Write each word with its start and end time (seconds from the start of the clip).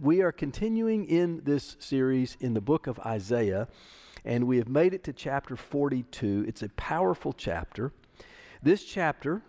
We 0.00 0.22
are 0.22 0.30
continuing 0.30 1.06
in 1.06 1.42
this 1.42 1.76
series 1.80 2.36
in 2.38 2.54
the 2.54 2.60
book 2.60 2.86
of 2.86 3.00
Isaiah, 3.00 3.66
and 4.24 4.46
we 4.46 4.58
have 4.58 4.68
made 4.68 4.94
it 4.94 5.02
to 5.04 5.12
chapter 5.12 5.56
42. 5.56 6.44
It's 6.46 6.62
a 6.62 6.68
powerful 6.70 7.32
chapter. 7.32 7.90
This 8.62 8.84
chapter 8.84 9.42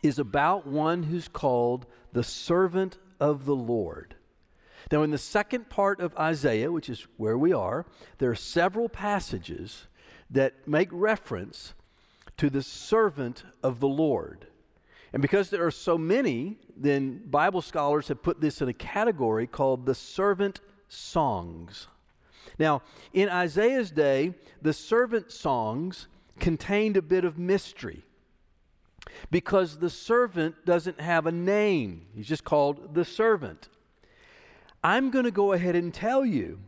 is 0.00 0.20
about 0.20 0.64
one 0.64 1.04
who's 1.04 1.26
called 1.26 1.86
the 2.12 2.22
servant 2.22 2.98
of 3.18 3.46
the 3.46 3.56
Lord. 3.56 4.14
Now, 4.92 5.02
in 5.02 5.10
the 5.10 5.18
second 5.18 5.70
part 5.70 5.98
of 5.98 6.16
Isaiah, 6.16 6.70
which 6.70 6.88
is 6.88 7.08
where 7.16 7.36
we 7.36 7.52
are, 7.52 7.84
there 8.18 8.30
are 8.30 8.36
several 8.36 8.88
passages 8.88 9.88
that 10.30 10.68
make 10.68 10.88
reference 10.92 11.74
to 12.36 12.48
the 12.48 12.62
servant 12.62 13.42
of 13.60 13.80
the 13.80 13.88
Lord. 13.88 14.46
And 15.14 15.22
because 15.22 15.48
there 15.48 15.64
are 15.64 15.70
so 15.70 15.96
many, 15.96 16.58
then 16.76 17.22
Bible 17.30 17.62
scholars 17.62 18.08
have 18.08 18.20
put 18.20 18.40
this 18.40 18.60
in 18.60 18.68
a 18.68 18.72
category 18.72 19.46
called 19.46 19.86
the 19.86 19.94
servant 19.94 20.60
songs. 20.88 21.86
Now, 22.58 22.82
in 23.12 23.28
Isaiah's 23.28 23.92
day, 23.92 24.34
the 24.60 24.72
servant 24.72 25.30
songs 25.30 26.08
contained 26.40 26.96
a 26.96 27.02
bit 27.02 27.24
of 27.24 27.38
mystery 27.38 28.02
because 29.30 29.78
the 29.78 29.88
servant 29.88 30.66
doesn't 30.66 31.00
have 31.00 31.26
a 31.26 31.32
name, 31.32 32.06
he's 32.16 32.26
just 32.26 32.42
called 32.42 32.94
the 32.94 33.04
servant. 33.04 33.68
I'm 34.82 35.12
going 35.12 35.26
to 35.26 35.30
go 35.30 35.52
ahead 35.52 35.76
and 35.76 35.94
tell 35.94 36.26
you 36.26 36.58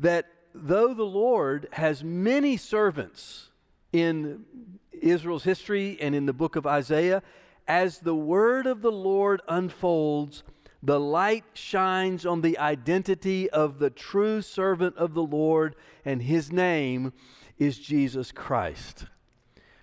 that 0.00 0.26
though 0.52 0.94
the 0.94 1.04
Lord 1.04 1.68
has 1.74 2.02
many 2.02 2.56
servants 2.56 3.50
in 3.92 4.44
Israel's 4.90 5.44
history 5.44 5.96
and 6.00 6.12
in 6.16 6.26
the 6.26 6.32
book 6.32 6.56
of 6.56 6.66
Isaiah, 6.66 7.22
as 7.72 8.00
the 8.00 8.14
word 8.14 8.66
of 8.66 8.82
the 8.82 8.92
Lord 8.92 9.40
unfolds, 9.48 10.42
the 10.82 11.00
light 11.00 11.44
shines 11.54 12.26
on 12.26 12.42
the 12.42 12.58
identity 12.58 13.48
of 13.48 13.78
the 13.78 13.88
true 13.88 14.42
servant 14.42 14.94
of 14.98 15.14
the 15.14 15.22
Lord, 15.22 15.74
and 16.04 16.20
his 16.20 16.52
name 16.52 17.14
is 17.56 17.78
Jesus 17.78 18.30
Christ. 18.30 19.06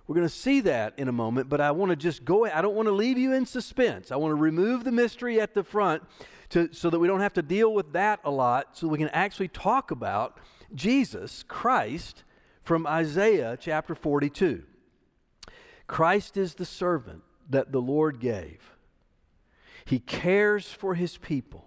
We're 0.06 0.14
going 0.14 0.28
to 0.28 0.34
see 0.34 0.60
that 0.62 1.00
in 1.00 1.08
a 1.08 1.12
moment, 1.12 1.50
but 1.50 1.62
I 1.62 1.72
want 1.72 1.90
to 1.90 1.96
just 1.96 2.24
go, 2.24 2.46
I 2.46 2.62
don't 2.62 2.76
want 2.76 2.86
to 2.86 2.92
leave 2.92 3.18
you 3.18 3.34
in 3.34 3.48
suspense. 3.48 4.12
I 4.12 4.18
want 4.18 4.34
to 4.34 4.40
remove 4.40 4.84
the 4.84 4.92
mystery 4.92 5.42
at 5.42 5.56
the 5.56 5.64
front 5.64 6.04
to, 6.50 6.72
so 6.72 6.92
that 6.92 7.00
we 7.00 7.08
don't 7.08 7.22
have 7.22 7.34
to 7.34 7.42
deal 7.42 7.74
with 7.74 7.94
that 7.94 8.20
a 8.24 8.30
lot, 8.30 8.78
so 8.78 8.88
we 8.88 9.00
can 9.00 9.10
actually 9.10 9.48
talk 9.48 9.90
about 9.90 10.38
Jesus, 10.76 11.44
Christ, 11.48 12.24
from 12.62 12.86
Isaiah 12.86 13.58
chapter 13.60 13.96
42. 13.96 14.62
Christ 15.88 16.38
is 16.38 16.54
the 16.54 16.66
servant 16.66 17.24
that 17.50 17.72
the 17.72 17.82
Lord 17.82 18.20
gave. 18.20 18.76
He 19.86 20.00
cares 20.00 20.72
for 20.72 20.96
his 20.96 21.18
people. 21.18 21.66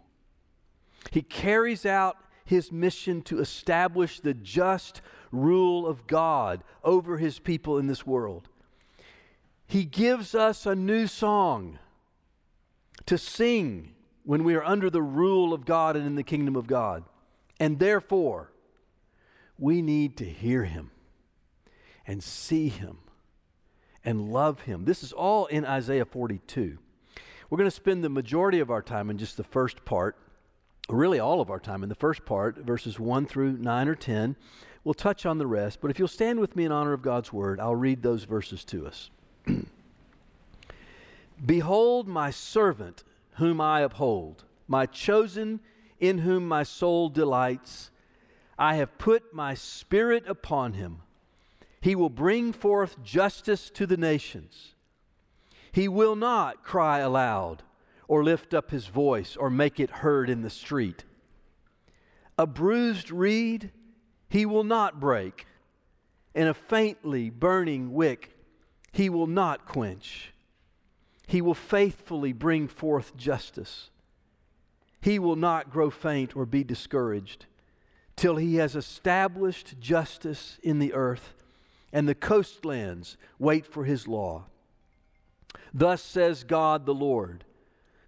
He 1.10 1.22
carries 1.22 1.84
out 1.84 2.16
his 2.44 2.70
mission 2.70 3.22
to 3.22 3.40
establish 3.40 4.20
the 4.20 4.34
just 4.34 5.00
rule 5.30 5.86
of 5.86 6.06
God 6.06 6.62
over 6.84 7.18
his 7.18 7.38
people 7.38 7.78
in 7.78 7.86
this 7.86 8.06
world. 8.06 8.48
He 9.66 9.84
gives 9.84 10.34
us 10.34 10.66
a 10.66 10.74
new 10.74 11.06
song 11.06 11.78
to 13.06 13.18
sing 13.18 13.94
when 14.24 14.44
we 14.44 14.54
are 14.54 14.64
under 14.64 14.90
the 14.90 15.02
rule 15.02 15.52
of 15.52 15.64
God 15.64 15.96
and 15.96 16.06
in 16.06 16.14
the 16.14 16.22
kingdom 16.22 16.56
of 16.56 16.66
God. 16.66 17.04
And 17.58 17.78
therefore, 17.78 18.52
we 19.58 19.82
need 19.82 20.16
to 20.18 20.24
hear 20.24 20.64
him 20.64 20.90
and 22.06 22.22
see 22.22 22.68
him 22.68 22.98
and 24.04 24.32
love 24.32 24.62
him. 24.62 24.84
This 24.84 25.02
is 25.02 25.12
all 25.12 25.46
in 25.46 25.64
Isaiah 25.64 26.04
42. 26.04 26.78
We're 27.48 27.58
going 27.58 27.70
to 27.70 27.70
spend 27.70 28.02
the 28.02 28.08
majority 28.08 28.60
of 28.60 28.70
our 28.70 28.82
time 28.82 29.10
in 29.10 29.18
just 29.18 29.36
the 29.36 29.44
first 29.44 29.84
part, 29.84 30.16
really 30.88 31.18
all 31.18 31.40
of 31.40 31.50
our 31.50 31.60
time 31.60 31.82
in 31.82 31.88
the 31.88 31.94
first 31.94 32.24
part, 32.24 32.56
verses 32.58 32.98
1 32.98 33.26
through 33.26 33.58
9 33.58 33.88
or 33.88 33.94
10. 33.94 34.36
We'll 34.84 34.94
touch 34.94 35.26
on 35.26 35.38
the 35.38 35.46
rest, 35.46 35.80
but 35.80 35.90
if 35.90 35.98
you'll 35.98 36.08
stand 36.08 36.40
with 36.40 36.56
me 36.56 36.64
in 36.64 36.72
honor 36.72 36.92
of 36.92 37.02
God's 37.02 37.32
word, 37.32 37.60
I'll 37.60 37.76
read 37.76 38.02
those 38.02 38.24
verses 38.24 38.64
to 38.64 38.86
us. 38.86 39.10
Behold, 41.44 42.08
my 42.08 42.30
servant, 42.30 43.04
whom 43.32 43.60
I 43.60 43.80
uphold, 43.80 44.44
my 44.66 44.86
chosen, 44.86 45.60
in 46.00 46.18
whom 46.18 46.48
my 46.48 46.64
soul 46.64 47.08
delights. 47.08 47.90
I 48.58 48.74
have 48.76 48.98
put 48.98 49.32
my 49.32 49.54
spirit 49.54 50.24
upon 50.26 50.72
him. 50.72 51.01
He 51.82 51.96
will 51.96 52.10
bring 52.10 52.52
forth 52.52 53.02
justice 53.02 53.68
to 53.70 53.86
the 53.88 53.96
nations. 53.96 54.76
He 55.72 55.88
will 55.88 56.14
not 56.14 56.62
cry 56.62 57.00
aloud 57.00 57.64
or 58.06 58.22
lift 58.22 58.54
up 58.54 58.70
his 58.70 58.86
voice 58.86 59.34
or 59.36 59.50
make 59.50 59.80
it 59.80 59.90
heard 59.90 60.30
in 60.30 60.42
the 60.42 60.48
street. 60.48 61.04
A 62.38 62.46
bruised 62.46 63.10
reed 63.10 63.72
he 64.28 64.46
will 64.46 64.62
not 64.62 65.00
break, 65.00 65.44
and 66.36 66.48
a 66.48 66.54
faintly 66.54 67.30
burning 67.30 67.92
wick 67.92 68.38
he 68.92 69.10
will 69.10 69.26
not 69.26 69.66
quench. 69.66 70.32
He 71.26 71.42
will 71.42 71.52
faithfully 71.52 72.32
bring 72.32 72.68
forth 72.68 73.16
justice. 73.16 73.90
He 75.00 75.18
will 75.18 75.34
not 75.34 75.72
grow 75.72 75.90
faint 75.90 76.36
or 76.36 76.46
be 76.46 76.62
discouraged 76.62 77.46
till 78.14 78.36
he 78.36 78.56
has 78.56 78.76
established 78.76 79.80
justice 79.80 80.60
in 80.62 80.78
the 80.78 80.92
earth 80.92 81.34
and 81.92 82.08
the 82.08 82.14
coastlands 82.14 83.16
wait 83.38 83.66
for 83.66 83.84
his 83.84 84.08
law. 84.08 84.44
Thus 85.74 86.02
says 86.02 86.44
God 86.44 86.86
the 86.86 86.94
Lord, 86.94 87.44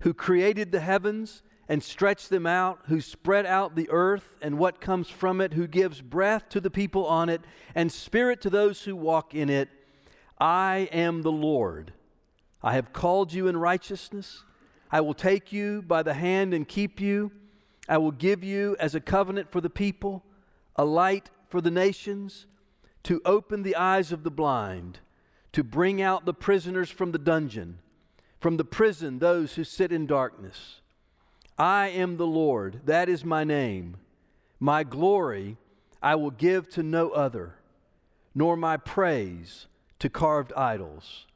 who 0.01 0.15
created 0.15 0.73
the 0.73 0.81
heavens 0.81 1.43
and 1.69 1.83
stretched 1.83 2.31
them 2.31 2.47
out, 2.47 2.81
who 2.87 3.01
spread 3.01 3.47
out 3.47 3.75
the 3.75 3.89
earth 3.91 4.37
and 4.43 4.59
what 4.59 4.81
comes 4.81 5.09
from 5.09 5.41
it, 5.41 5.55
who 5.55 5.67
gives 5.67 6.01
breath 6.01 6.49
to 6.51 6.61
the 6.61 6.71
people 6.71 7.07
on 7.07 7.29
it 7.29 7.43
and 7.75 7.91
spirit 7.91 8.41
to 8.43 8.51
those 8.51 8.83
who 8.83 8.95
walk 8.95 9.35
in 9.35 9.49
it. 9.49 9.69
I 10.39 10.89
am 10.93 11.23
the 11.23 11.33
Lord. 11.33 11.93
I 12.63 12.75
have 12.75 12.93
called 12.93 13.33
you 13.33 13.47
in 13.49 13.57
righteousness. 13.57 14.45
I 14.91 15.01
will 15.01 15.15
take 15.15 15.53
you 15.53 15.83
by 15.83 16.03
the 16.03 16.15
hand 16.15 16.53
and 16.53 16.69
keep 16.69 17.01
you. 17.01 17.33
I 17.89 17.99
will 17.99 18.13
give 18.13 18.43
you 18.43 18.77
as 18.79 18.95
a 18.95 19.01
covenant 19.01 19.51
for 19.51 19.61
the 19.61 19.71
people, 19.71 20.25
a 20.77 20.85
light 20.85 21.31
for 21.49 21.61
the 21.61 21.71
nations 21.71 22.47
to 23.05 23.23
open 23.25 23.63
the 23.63 23.77
eyes 23.77 24.13
of 24.13 24.25
the 24.25 24.31
blind, 24.31 24.99
to 25.53 25.63
bring 25.63 26.03
out 26.03 26.25
the 26.25 26.35
prisoners 26.35 26.91
from 26.91 27.13
the 27.13 27.19
dungeon, 27.19 27.79
from 28.41 28.57
the 28.57 28.65
prison 28.65 29.19
those 29.19 29.55
who 29.55 29.65
sit 29.65 29.93
in 29.93 30.07
darkness. 30.07 30.81
I 31.57 31.89
am 31.89 32.17
the 32.17 32.27
Lord, 32.27 32.81
that 32.87 33.09
is 33.09 33.25
my 33.25 33.45
name. 33.45 33.97
My 34.59 34.83
glory 34.83 35.57
I 36.03 36.17
will 36.17 36.31
give 36.31 36.69
to 36.71 36.83
no 36.83 37.11
other, 37.11 37.55
nor 38.35 38.57
my 38.57 38.77
praise 38.77 39.67
to 40.01 40.09
carved 40.09 40.53
idols. 40.55 41.27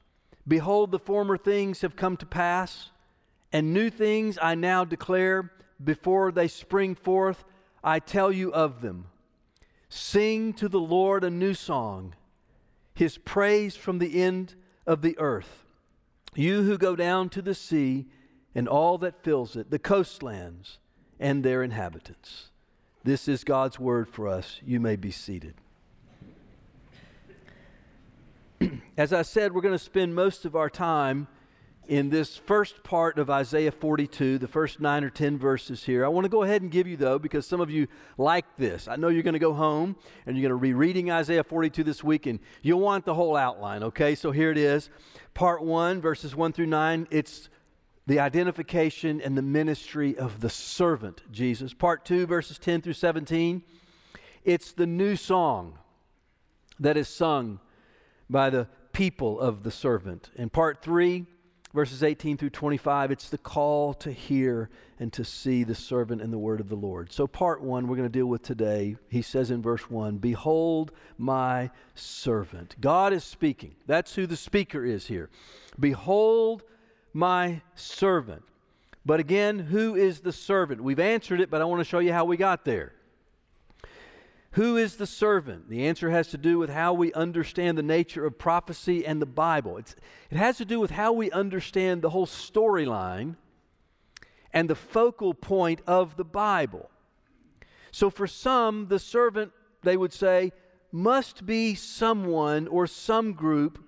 Behold, 0.47 0.91
the 0.91 0.99
former 0.99 1.37
things 1.37 1.83
have 1.83 1.97
come 1.97 2.17
to 2.17 2.27
pass, 2.27 2.91
and 3.53 3.73
new 3.73 3.91
things 3.91 4.39
I 4.41 4.55
now 4.55 4.85
declare 4.85 5.53
before 5.83 6.33
they 6.33 6.49
spring 6.49 6.95
forth. 6.95 7.45
I 7.85 7.99
tell 7.99 8.33
you 8.33 8.53
of 8.53 8.81
them. 8.81 9.07
Sing 9.89 10.53
to 10.55 10.69
the 10.69 10.81
Lord 10.81 11.25
a 11.25 11.31
new 11.31 11.55
song, 11.55 12.15
his 12.95 13.19
praise 13.19 13.77
from 13.77 13.99
the 13.99 14.21
end 14.21 14.55
of 14.87 15.03
the 15.03 15.19
earth. 15.19 15.65
You 16.35 16.63
who 16.63 16.77
go 16.77 16.95
down 16.95 17.31
to 17.31 17.43
the 17.43 17.55
sea 17.55 18.07
and 18.55 18.69
all 18.69 18.99
that 18.99 19.23
fills 19.23 19.57
it, 19.57 19.71
the 19.71 19.79
coastlands 19.79 20.79
and 21.19 21.43
their 21.43 21.63
inhabitants. 21.63 22.51
This 23.05 23.29
is 23.29 23.45
God's 23.45 23.79
word 23.79 24.09
for 24.09 24.29
us. 24.29 24.61
You 24.65 24.81
may 24.81 24.97
be 24.97 25.11
seated. 25.11 25.55
As 28.97 29.13
I 29.13 29.23
said, 29.23 29.53
we're 29.53 29.63
going 29.63 29.75
to 29.75 29.79
spend 29.79 30.15
most 30.15 30.45
of 30.45 30.55
our 30.55 30.69
time 30.69 31.29
in 31.89 32.11
this 32.11 32.37
first 32.37 32.85
part 32.85 33.19
of 33.19 33.31
Isaiah 33.31 33.73
42, 33.73 34.39
the 34.39 34.47
first 34.47 34.79
nine 34.79 35.03
or 35.03 35.11
10 35.11 35.39
verses 35.39 35.85
here. 35.85 36.05
I 36.05 36.09
want 36.09 36.27
to 36.27 36.29
go 36.29 36.43
ahead 36.43 36.61
and 36.61 36.71
give 36.71 36.87
you, 36.87 36.99
though, 36.99 37.19
because 37.19 37.47
some 37.47 37.63
of 37.63 37.71
you 37.71 37.89
like 38.19 38.45
this. 38.59 38.87
I 38.87 38.97
know 38.97 39.09
you're 39.09 39.23
going 39.23 39.33
to 39.33 39.39
go 39.39 39.55
home 39.55 39.97
and 40.27 40.37
you're 40.37 40.47
going 40.49 40.61
to 40.61 40.63
be 40.63 40.75
reading 40.75 41.11
Isaiah 41.11 41.43
42 41.43 41.83
this 41.83 42.05
week, 42.05 42.27
and 42.27 42.41
you'll 42.61 42.81
want 42.81 43.07
the 43.07 43.15
whole 43.15 43.37
outline, 43.37 43.83
okay? 43.83 44.15
So 44.15 44.31
here 44.31 44.51
it 44.51 44.59
is. 44.59 44.91
Part 45.33 45.63
one, 45.65 46.03
verses 46.03 46.37
1 46.37 46.53
through 46.53 46.67
9, 46.67 47.09
it's 47.11 47.49
the 48.07 48.21
identification 48.21 49.21
and 49.23 49.37
the 49.37 49.43
ministry 49.43 50.17
of 50.17 50.41
the 50.41 50.51
servant, 50.51 51.23
Jesus. 51.31 51.73
Part 51.73 52.05
two, 52.05 52.27
verses 52.27 52.59
10 52.59 52.83
through 52.83 52.95
17, 52.95 53.63
it's 54.45 54.73
the 54.73 54.87
new 54.87 55.17
song 55.17 55.79
that 56.79 56.99
is 56.99 57.09
sung 57.09 57.61
by 58.29 58.51
the 58.51 58.69
people 58.93 59.41
of 59.41 59.63
the 59.63 59.71
servant. 59.71 60.31
And 60.37 60.53
part 60.53 60.83
three, 60.83 61.27
verses 61.75 62.03
18 62.03 62.37
through 62.37 62.51
25, 62.51 63.11
it's 63.11 63.29
the 63.29 63.39
call 63.39 63.95
to 63.95 64.13
hear 64.13 64.71
and 64.99 65.13
to 65.13 65.25
see 65.25 65.65
the 65.65 65.75
servant 65.75 66.21
and 66.21 66.33
the 66.33 66.39
word 66.39 66.61
of 66.61 66.69
the 66.69 66.77
Lord. 66.77 67.13
So, 67.13 67.27
part 67.27 67.63
one, 67.63 67.87
we're 67.87 67.97
going 67.97 68.09
to 68.09 68.19
deal 68.19 68.27
with 68.27 68.43
today. 68.43 68.97
He 69.09 69.23
says 69.23 69.51
in 69.51 69.63
verse 69.63 69.91
1 69.91 70.19
Behold 70.19 70.93
my 71.17 71.71
servant. 71.95 72.77
God 72.81 73.13
is 73.13 73.25
speaking. 73.25 73.75
That's 73.87 74.15
who 74.15 74.27
the 74.27 74.37
speaker 74.37 74.85
is 74.85 75.07
here. 75.07 75.31
Behold 75.79 76.63
my 77.13 77.63
servant. 77.75 78.43
But 79.07 79.21
again, 79.21 79.59
who 79.59 79.95
is 79.95 80.21
the 80.21 80.33
servant? 80.33 80.83
We've 80.83 81.01
answered 81.01 81.41
it, 81.41 81.51
but 81.51 81.63
I 81.63 81.65
want 81.65 81.81
to 81.81 81.85
show 81.85 81.99
you 81.99 82.13
how 82.13 82.25
we 82.25 82.37
got 82.37 82.65
there. 82.65 82.93
Who 84.59 84.77
is 84.77 84.97
the 84.97 85.07
servant? 85.07 85.71
The 85.71 85.87
answer 85.87 86.11
has 86.11 86.27
to 86.31 86.37
do 86.37 86.59
with 86.59 86.69
how 86.69 86.93
we 86.93 87.13
understand 87.13 87.79
the 87.79 87.83
nature 87.85 88.27
of 88.27 88.41
prophecy 88.41 89.07
and 89.07 89.23
the 89.23 89.27
Bible. 89.27 89.77
It's, 89.77 89.95
it 90.33 90.37
has 90.37 90.57
to 90.57 90.65
do 90.65 90.81
with 90.81 90.91
how 90.91 91.13
we 91.13 91.31
understand 91.31 92.03
the 92.03 92.11
whole 92.11 92.27
storyline 92.27 93.37
and 94.53 94.69
the 94.69 94.75
focal 94.75 95.33
point 95.33 95.81
of 95.87 96.17
the 96.17 96.25
Bible. 96.25 96.91
So, 97.93 98.11
for 98.11 98.27
some, 98.27 98.89
the 98.89 98.99
servant, 98.99 99.53
they 99.85 99.97
would 99.97 100.13
say, 100.13 100.51
must 100.91 101.47
be 101.47 101.77
someone 101.77 102.67
or 102.67 102.89
some 102.89 103.35
group 103.35 103.79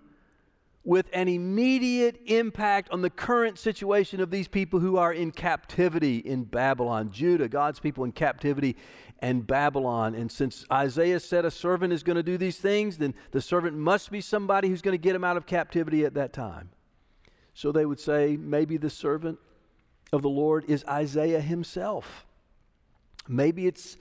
with 0.91 1.09
an 1.13 1.29
immediate 1.29 2.21
impact 2.27 2.91
on 2.91 3.01
the 3.01 3.09
current 3.09 3.57
situation 3.57 4.21
of 4.21 4.33
these 4.33 4.49
people 4.49 4.81
who 4.81 4.97
are 4.97 5.13
in 5.13 5.31
captivity 5.31 6.17
in 6.17 6.43
Babylon. 6.43 7.13
Judah, 7.13 7.49
God's 7.49 7.79
people 7.79 8.03
in 8.03 8.11
captivity 8.11 8.75
and 9.21 9.47
Babylon. 9.47 10.17
And 10.17 10.33
since 10.33 10.65
Isaiah 10.73 11.21
said 11.21 11.45
a 11.45 11.51
servant 11.53 11.93
is 11.93 12.03
going 12.03 12.17
to 12.17 12.25
do 12.25 12.37
these 12.37 12.59
things, 12.59 12.99
then 12.99 13.15
the 13.31 13.41
servant 13.41 13.77
must 13.77 14.11
be 14.11 14.21
somebody 14.21 14.69
who's 14.69 14.83
going 14.83 14.99
to 14.99 15.01
get 15.01 15.15
him 15.15 15.23
out 15.23 15.37
of 15.37 15.47
captivity 15.47 16.05
at 16.05 16.15
that 16.15 16.33
time. 16.33 16.71
So 17.55 17.71
they 17.71 17.87
would 17.87 18.01
say 18.01 18.37
maybe 18.37 18.77
the 18.77 18.91
servant 18.91 19.39
of 20.13 20.23
the 20.23 20.29
Lord 20.29 20.65
is 20.67 20.85
Isaiah 20.87 21.41
himself. 21.41 22.27
Maybe 23.29 23.69
it's 23.69 23.97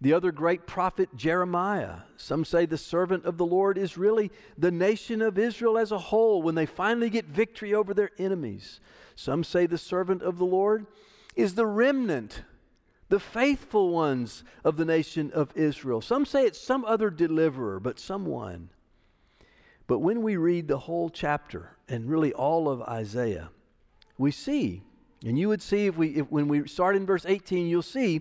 the 0.00 0.12
other 0.12 0.32
great 0.32 0.66
prophet, 0.66 1.14
Jeremiah. 1.14 1.98
Some 2.16 2.44
say 2.44 2.66
the 2.66 2.78
servant 2.78 3.24
of 3.24 3.36
the 3.36 3.46
Lord 3.46 3.76
is 3.76 3.98
really 3.98 4.30
the 4.56 4.70
nation 4.70 5.20
of 5.20 5.38
Israel 5.38 5.76
as 5.76 5.92
a 5.92 5.98
whole 5.98 6.42
when 6.42 6.54
they 6.54 6.66
finally 6.66 7.10
get 7.10 7.26
victory 7.26 7.74
over 7.74 7.92
their 7.92 8.10
enemies. 8.18 8.80
Some 9.14 9.44
say 9.44 9.66
the 9.66 9.78
servant 9.78 10.22
of 10.22 10.38
the 10.38 10.46
Lord 10.46 10.86
is 11.36 11.54
the 11.54 11.66
remnant 11.66 12.42
the 13.10 13.20
faithful 13.20 13.90
ones 13.90 14.44
of 14.64 14.76
the 14.76 14.84
nation 14.84 15.30
of 15.34 15.50
Israel. 15.56 16.00
Some 16.00 16.24
say 16.24 16.46
it's 16.46 16.60
some 16.60 16.84
other 16.84 17.10
deliverer, 17.10 17.80
but 17.80 17.98
someone. 17.98 18.70
But 19.88 19.98
when 19.98 20.22
we 20.22 20.36
read 20.36 20.68
the 20.68 20.78
whole 20.78 21.10
chapter 21.10 21.76
and 21.88 22.08
really 22.08 22.32
all 22.32 22.68
of 22.68 22.80
Isaiah, 22.82 23.50
we 24.16 24.30
see, 24.30 24.82
and 25.26 25.36
you 25.36 25.48
would 25.48 25.60
see 25.60 25.86
if 25.86 25.96
we 25.96 26.10
if, 26.10 26.30
when 26.30 26.46
we 26.46 26.68
start 26.68 26.94
in 26.94 27.04
verse 27.04 27.26
18, 27.26 27.66
you'll 27.66 27.82
see 27.82 28.20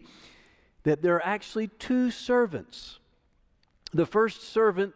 that 0.90 1.04
there 1.04 1.16
are 1.16 1.24
actually 1.24 1.68
two 1.68 2.10
servants. 2.10 2.98
The 3.94 4.08
first 4.08 4.52
servant 4.52 4.96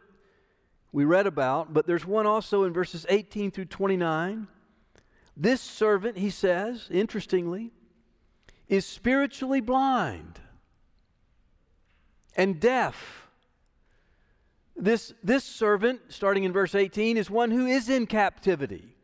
we 0.91 1.05
read 1.05 1.27
about, 1.27 1.71
but 1.71 1.85
there's 1.85 2.03
one 2.03 2.25
also 2.25 2.63
in 2.63 2.73
verses 2.73 3.05
18 3.09 3.51
through 3.51 3.65
29. 3.65 4.47
This 5.37 5.61
servant, 5.61 6.17
he 6.17 6.31
says, 6.31 6.87
interestingly, 6.89 7.73
is 8.67 8.87
spiritually 8.87 9.61
blind 9.61 10.39
and 12.35 12.59
deaf. 12.59 13.27
This, 14.75 15.13
this 15.23 15.43
servant, 15.43 16.01
starting 16.09 16.43
in 16.43 16.51
verse 16.51 16.73
18, 16.73 17.17
is 17.17 17.29
one 17.29 17.51
who 17.51 17.67
is 17.67 17.87
in 17.87 18.07
captivity. 18.07 18.95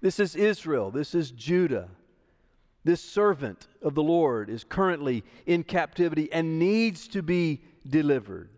This 0.00 0.20
is 0.20 0.36
Israel. 0.36 0.92
This 0.92 1.12
is 1.12 1.32
Judah. 1.32 1.88
This 2.84 3.00
servant 3.00 3.68
of 3.80 3.94
the 3.94 4.02
Lord 4.02 4.50
is 4.50 4.64
currently 4.64 5.24
in 5.46 5.62
captivity 5.62 6.32
and 6.32 6.58
needs 6.58 7.06
to 7.08 7.22
be 7.22 7.60
delivered. 7.88 8.50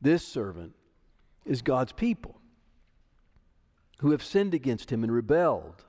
This 0.00 0.26
servant 0.26 0.74
is 1.44 1.62
God's 1.62 1.92
people 1.92 2.40
who 3.98 4.12
have 4.12 4.22
sinned 4.22 4.54
against 4.54 4.92
him 4.92 5.02
and 5.02 5.12
rebelled 5.12 5.84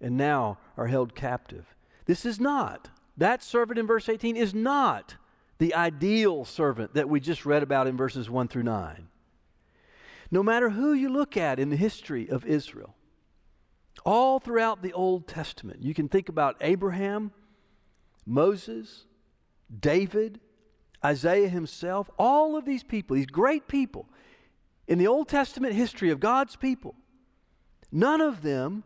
and 0.00 0.16
now 0.16 0.58
are 0.76 0.88
held 0.88 1.14
captive. 1.14 1.76
This 2.06 2.26
is 2.26 2.40
not, 2.40 2.88
that 3.16 3.42
servant 3.42 3.78
in 3.78 3.86
verse 3.86 4.08
18 4.08 4.36
is 4.36 4.52
not 4.52 5.14
the 5.58 5.74
ideal 5.74 6.44
servant 6.44 6.94
that 6.94 7.08
we 7.08 7.20
just 7.20 7.46
read 7.46 7.62
about 7.62 7.86
in 7.86 7.96
verses 7.96 8.28
1 8.28 8.48
through 8.48 8.64
9. 8.64 9.06
No 10.32 10.42
matter 10.42 10.70
who 10.70 10.92
you 10.92 11.08
look 11.08 11.36
at 11.36 11.60
in 11.60 11.70
the 11.70 11.76
history 11.76 12.28
of 12.28 12.44
Israel, 12.44 12.96
all 14.04 14.40
throughout 14.40 14.82
the 14.82 14.92
Old 14.92 15.28
Testament, 15.28 15.82
you 15.82 15.94
can 15.94 16.08
think 16.08 16.28
about 16.28 16.56
Abraham, 16.60 17.32
Moses, 18.26 19.06
David, 19.80 20.40
Isaiah 21.04 21.48
himself, 21.48 22.10
all 22.18 22.56
of 22.56 22.64
these 22.64 22.82
people, 22.82 23.16
these 23.16 23.26
great 23.26 23.68
people 23.68 24.06
in 24.86 24.98
the 24.98 25.06
Old 25.06 25.28
Testament 25.28 25.74
history 25.74 26.10
of 26.10 26.20
God's 26.20 26.56
people, 26.56 26.94
none 27.90 28.20
of 28.20 28.42
them 28.42 28.84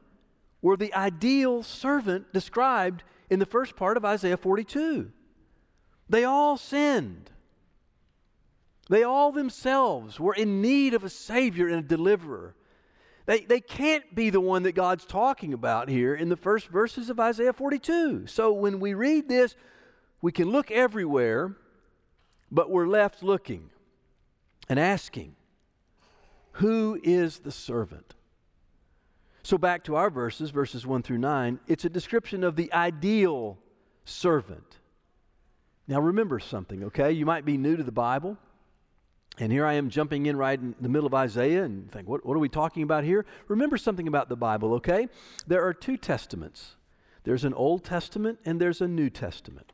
were 0.63 0.77
the 0.77 0.95
ideal 0.95 1.63
servant 1.63 2.33
described 2.33 3.03
in 3.31 3.39
the 3.39 3.47
first 3.47 3.77
part 3.77 3.97
of 3.97 4.05
Isaiah 4.05 4.37
42. 4.37 5.11
They 6.09 6.25
all 6.25 6.57
sinned. 6.57 7.31
They 8.89 9.03
all 9.03 9.33
themselves 9.33 10.21
were 10.21 10.35
in 10.35 10.63
need 10.63 10.95
of 10.95 11.03
a 11.03 11.11
Savior 11.11 11.67
and 11.67 11.79
a 11.79 11.89
deliverer. 11.89 12.55
They, 13.27 13.41
they 13.41 13.61
can't 13.61 14.15
be 14.15 14.31
the 14.31 14.41
one 14.41 14.63
that 14.63 14.73
God's 14.73 15.05
talking 15.05 15.53
about 15.53 15.89
here 15.89 16.15
in 16.15 16.29
the 16.29 16.37
first 16.37 16.69
verses 16.69 17.11
of 17.11 17.19
Isaiah 17.19 17.53
42. 17.53 18.29
So 18.29 18.53
when 18.53 18.79
we 18.79 18.95
read 18.95 19.29
this, 19.29 19.57
we 20.23 20.31
can 20.31 20.51
look 20.51 20.71
everywhere, 20.71 21.57
but 22.51 22.71
we're 22.71 22.87
left 22.87 23.23
looking 23.23 23.71
and 24.69 24.79
asking, 24.79 25.35
Who 26.53 27.01
is 27.03 27.41
the 27.41 27.53
servant? 27.53 28.15
So, 29.43 29.57
back 29.57 29.85
to 29.85 29.95
our 29.95 30.11
verses, 30.11 30.51
verses 30.51 30.85
1 30.85 31.05
through 31.05 31.19
9, 31.19 31.61
it's 31.69 31.85
a 31.85 31.89
description 31.89 32.43
of 32.43 32.57
the 32.57 32.73
ideal 32.73 33.59
servant. 34.05 34.79
Now, 35.87 36.01
remember 36.01 36.41
something, 36.41 36.83
okay? 36.85 37.13
You 37.13 37.27
might 37.27 37.45
be 37.45 37.57
new 37.57 37.77
to 37.77 37.85
the 37.85 37.93
Bible, 37.93 38.39
and 39.39 39.53
here 39.53 39.67
I 39.67 39.75
am 39.75 39.91
jumping 39.91 40.27
in 40.27 40.37
right 40.37 40.59
in 40.59 40.75
the 40.81 40.89
middle 40.89 41.07
of 41.07 41.15
Isaiah 41.15 41.65
and 41.65 41.91
think, 41.91 42.09
what, 42.09 42.25
what 42.25 42.35
are 42.35 42.41
we 42.41 42.49
talking 42.49 42.83
about 42.83 43.05
here? 43.05 43.27
Remember 43.49 43.77
something 43.77 44.09
about 44.09 44.29
the 44.29 44.37
Bible, 44.37 44.75
okay? 44.75 45.09
There 45.47 45.65
are 45.65 45.75
two 45.75 45.97
testaments 45.97 46.77
there's 47.25 47.45
an 47.45 47.55
Old 47.55 47.83
Testament 47.83 48.39
and 48.45 48.61
there's 48.61 48.81
a 48.81 48.87
New 48.87 49.11
Testament. 49.11 49.73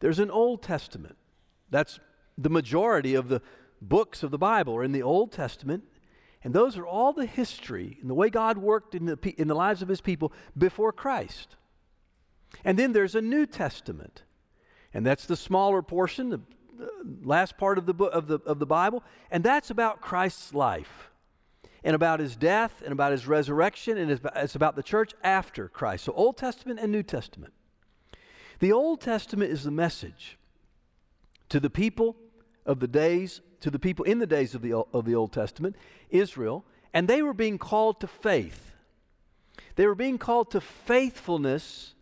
There's 0.00 0.18
an 0.18 0.30
Old 0.30 0.62
Testament. 0.62 1.16
That's 1.70 1.98
the 2.36 2.50
majority 2.50 3.14
of 3.14 3.28
the 3.28 3.40
books 3.80 4.22
of 4.22 4.30
the 4.30 4.38
Bible 4.38 4.76
are 4.76 4.84
in 4.84 4.92
the 4.92 5.02
Old 5.02 5.32
Testament, 5.32 5.84
and 6.44 6.52
those 6.52 6.76
are 6.76 6.86
all 6.86 7.14
the 7.14 7.24
history 7.24 7.96
and 8.00 8.10
the 8.10 8.14
way 8.14 8.28
God 8.28 8.58
worked 8.58 8.94
in 8.94 9.06
the, 9.06 9.34
in 9.38 9.48
the 9.48 9.54
lives 9.54 9.80
of 9.80 9.88
his 9.88 10.02
people 10.02 10.32
before 10.56 10.92
Christ. 10.92 11.56
And 12.64 12.78
then 12.78 12.92
there's 12.92 13.14
a 13.14 13.22
New 13.22 13.46
Testament. 13.46 14.22
And 14.94 15.06
that's 15.06 15.26
the 15.26 15.36
smaller 15.36 15.82
portion, 15.82 16.30
the 16.30 16.40
last 17.22 17.58
part 17.58 17.78
of 17.78 17.86
the, 17.86 17.94
book, 17.94 18.12
of, 18.12 18.26
the, 18.26 18.38
of 18.46 18.58
the 18.58 18.66
Bible. 18.66 19.02
And 19.30 19.44
that's 19.44 19.70
about 19.70 20.00
Christ's 20.00 20.54
life 20.54 21.10
and 21.84 21.94
about 21.94 22.20
his 22.20 22.36
death 22.36 22.82
and 22.82 22.92
about 22.92 23.12
his 23.12 23.26
resurrection. 23.26 23.96
And 23.98 24.10
it's 24.36 24.54
about 24.54 24.76
the 24.76 24.82
church 24.82 25.12
after 25.22 25.68
Christ. 25.68 26.04
So 26.04 26.12
Old 26.12 26.36
Testament 26.36 26.80
and 26.80 26.92
New 26.92 27.02
Testament. 27.02 27.52
The 28.60 28.72
Old 28.72 29.00
Testament 29.00 29.50
is 29.50 29.64
the 29.64 29.70
message 29.70 30.38
to 31.48 31.60
the 31.60 31.70
people 31.70 32.16
of 32.66 32.80
the 32.80 32.88
days 32.88 33.40
to 33.60 33.70
the 33.70 33.78
people 33.78 34.04
in 34.04 34.18
the 34.18 34.26
days 34.26 34.54
of 34.54 34.62
the, 34.62 34.72
of 34.74 35.04
the 35.04 35.14
Old 35.14 35.32
Testament, 35.32 35.76
Israel, 36.10 36.64
and 36.94 37.08
they 37.08 37.22
were 37.22 37.34
being 37.34 37.58
called 37.58 38.00
to 38.00 38.06
faith. 38.06 38.72
They 39.76 39.86
were 39.86 39.94
being 39.94 40.18
called 40.18 40.50
to 40.52 40.60
faithfulness 40.60 41.94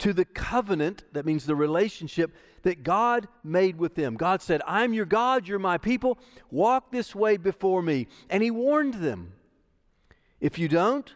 to 0.00 0.12
the 0.12 0.24
covenant, 0.24 1.04
that 1.12 1.24
means 1.24 1.46
the 1.46 1.54
relationship 1.54 2.34
that 2.62 2.82
God 2.82 3.28
made 3.42 3.78
with 3.78 3.94
them. 3.94 4.16
God 4.16 4.42
said, 4.42 4.60
I'm 4.66 4.92
your 4.92 5.06
God, 5.06 5.48
you're 5.48 5.58
my 5.58 5.78
people, 5.78 6.18
walk 6.50 6.90
this 6.90 7.14
way 7.14 7.36
before 7.36 7.82
me. 7.82 8.06
And 8.28 8.42
He 8.42 8.50
warned 8.50 8.94
them 8.94 9.32
if 10.40 10.58
you 10.58 10.68
don't, 10.68 11.14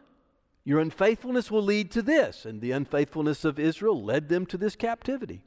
your 0.65 0.81
unfaithfulness 0.81 1.51
will 1.51 1.63
lead 1.63 1.91
to 1.93 2.03
this. 2.03 2.45
And 2.45 2.61
the 2.61 2.73
unfaithfulness 2.73 3.45
of 3.45 3.59
Israel 3.59 4.03
led 4.03 4.29
them 4.29 4.47
to 4.47 4.57
this 4.57 4.77
captivity. 4.77 5.45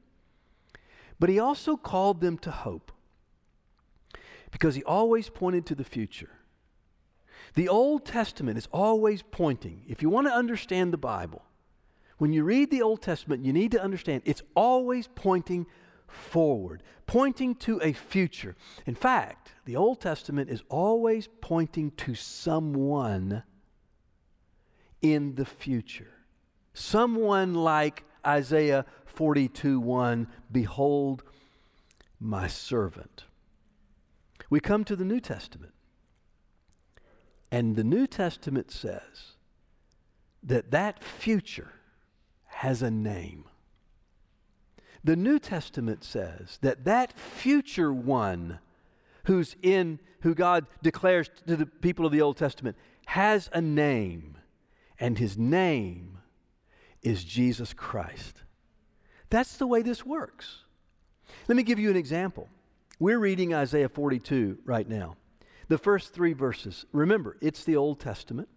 But 1.20 1.30
He 1.30 1.40
also 1.40 1.78
called 1.78 2.22
them 2.22 2.38
to 2.40 2.52
hope 2.52 2.92
because 4.52 4.76
he 4.76 4.84
always 4.84 5.30
pointed 5.30 5.66
to 5.68 5.76
the 5.76 5.84
future. 5.84 6.30
The 7.56 7.70
Old 7.70 8.06
Testament 8.06 8.58
is 8.58 8.68
always 8.72 9.22
pointing. 9.22 9.84
If 9.88 10.02
you 10.02 10.10
want 10.10 10.28
to 10.28 10.34
understand 10.34 10.94
the 10.94 10.98
Bible, 10.98 11.44
when 12.18 12.34
you 12.34 12.44
read 12.44 12.72
the 12.72 12.82
Old 12.82 13.02
Testament, 13.02 13.46
you 13.46 13.54
need 13.54 13.72
to 13.72 13.82
understand 13.82 14.24
it's 14.26 14.42
always 14.56 15.08
pointing 15.08 15.68
forward, 16.08 16.82
pointing 17.06 17.56
to 17.56 17.80
a 17.82 17.94
future. 17.94 18.56
In 18.86 18.96
fact, 18.96 19.54
the 19.66 19.76
Old 19.76 20.02
Testament 20.02 20.50
is 20.50 20.64
always 20.70 21.28
pointing 21.42 21.92
to 21.92 22.16
someone 22.16 23.44
in 25.02 25.36
the 25.36 25.46
future. 25.46 26.14
Someone 26.74 27.54
like 27.54 28.04
Isaiah 28.26 28.86
42 29.06 29.80
1 29.80 30.28
Behold, 30.52 31.24
my 32.20 32.48
servant. 32.48 33.26
We 34.50 34.60
come 34.60 34.84
to 34.86 34.96
the 34.96 35.06
New 35.06 35.20
Testament. 35.20 35.74
And 37.52 37.76
the 37.76 37.84
New 37.84 38.08
Testament 38.08 38.72
says 38.72 39.36
that 40.44 40.72
that 40.72 41.02
future 41.02 41.77
has 42.58 42.82
a 42.82 42.90
name. 42.90 43.44
The 45.04 45.16
New 45.16 45.38
Testament 45.38 46.04
says 46.04 46.58
that 46.64 46.86
that 46.86 47.14
future 47.14 47.94
one 47.94 48.58
who's 49.26 49.56
in, 49.62 50.00
who 50.22 50.34
God 50.34 50.66
declares 50.82 51.30
to 51.46 51.56
the 51.56 51.68
people 51.68 52.04
of 52.04 52.12
the 52.12 52.22
Old 52.22 52.36
Testament, 52.36 52.76
has 53.06 53.48
a 53.54 53.62
name, 53.62 54.40
and 55.00 55.20
his 55.20 55.38
name 55.38 56.18
is 57.04 57.24
Jesus 57.24 57.74
Christ. 57.74 58.42
That's 59.30 59.58
the 59.58 59.68
way 59.68 59.84
this 59.84 60.04
works. 60.04 60.64
Let 61.48 61.58
me 61.58 61.64
give 61.64 61.78
you 61.78 61.92
an 61.92 61.96
example. 61.96 62.50
We're 63.00 63.20
reading 63.20 63.54
Isaiah 63.54 63.88
42 63.88 64.58
right 64.66 64.90
now. 64.90 65.16
The 65.68 65.78
first 65.78 66.12
three 66.12 66.34
verses. 66.34 66.88
Remember, 66.92 67.38
it's 67.40 67.64
the 67.64 67.76
Old 67.76 68.00
Testament. 68.00 68.50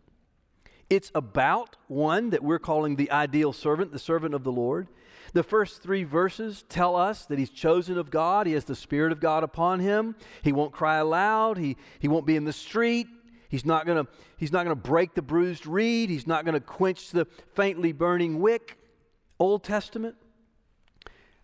It's 0.90 1.12
about 1.14 1.76
one 1.86 2.30
that 2.30 2.42
we're 2.42 2.58
calling 2.58 2.96
the 2.96 3.10
ideal 3.12 3.52
servant, 3.52 3.92
the 3.92 3.98
servant 3.98 4.34
of 4.34 4.42
the 4.42 4.52
Lord. 4.52 4.88
The 5.32 5.44
first 5.44 5.82
three 5.82 6.02
verses 6.02 6.64
tell 6.68 6.96
us 6.96 7.26
that 7.26 7.38
he's 7.38 7.50
chosen 7.50 7.96
of 7.96 8.10
God. 8.10 8.48
He 8.48 8.54
has 8.54 8.64
the 8.64 8.74
Spirit 8.74 9.12
of 9.12 9.20
God 9.20 9.44
upon 9.44 9.78
him. 9.78 10.16
He 10.42 10.50
won't 10.50 10.72
cry 10.72 10.96
aloud. 10.96 11.58
He, 11.58 11.76
he 12.00 12.08
won't 12.08 12.26
be 12.26 12.34
in 12.34 12.44
the 12.44 12.52
street. 12.52 13.06
He's 13.48 13.64
not 13.64 13.86
going 13.86 14.04
to 14.38 14.74
break 14.74 15.14
the 15.14 15.22
bruised 15.22 15.66
reed. 15.66 16.10
He's 16.10 16.26
not 16.26 16.44
going 16.44 16.54
to 16.54 16.60
quench 16.60 17.10
the 17.10 17.26
faintly 17.54 17.92
burning 17.92 18.40
wick. 18.40 18.76
Old 19.38 19.62
Testament. 19.62 20.16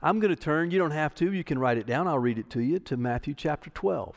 I'm 0.03 0.21
going 0.21 0.35
to 0.35 0.41
turn, 0.41 0.71
you 0.71 0.79
don't 0.79 0.91
have 0.91 1.15
to, 1.17 1.33
you 1.33 1.43
can 1.43 1.59
write 1.59 1.79
it 1.79 1.87
down. 1.87 2.07
I'll 2.07 2.19
read 2.19 2.38
it 2.38 2.50
to 2.50 2.61
you 2.61 2.79
to 2.81 2.97
Matthew 2.97 3.35
chapter 3.35 3.71
12. 3.71 4.15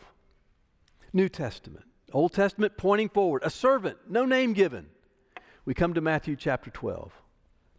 New 1.13 1.29
Testament. 1.29 1.85
Old 2.11 2.33
Testament 2.33 2.77
pointing 2.77 3.09
forward. 3.09 3.43
A 3.45 3.49
servant, 3.49 3.97
no 4.07 4.25
name 4.25 4.53
given. 4.53 4.87
We 5.69 5.75
come 5.75 5.93
to 5.93 6.01
Matthew 6.01 6.35
chapter 6.35 6.71
12. 6.71 7.11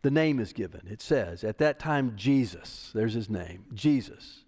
The 0.03 0.13
name 0.13 0.39
is 0.39 0.53
given. 0.53 0.83
It 0.89 1.03
says, 1.03 1.43
at 1.43 1.59
that 1.59 1.81
time, 1.81 2.13
Jesus, 2.15 2.93
there's 2.95 3.15
his 3.15 3.29
name, 3.29 3.65
Jesus. 3.75 4.45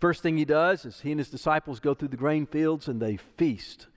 First 0.00 0.22
thing 0.22 0.38
he 0.38 0.46
does 0.46 0.86
is 0.86 1.02
he 1.02 1.10
and 1.10 1.20
his 1.20 1.28
disciples 1.28 1.80
go 1.80 1.92
through 1.92 2.08
the 2.08 2.16
grain 2.16 2.46
fields 2.46 2.88
and 2.88 2.98
they 2.98 3.18
feast, 3.18 3.88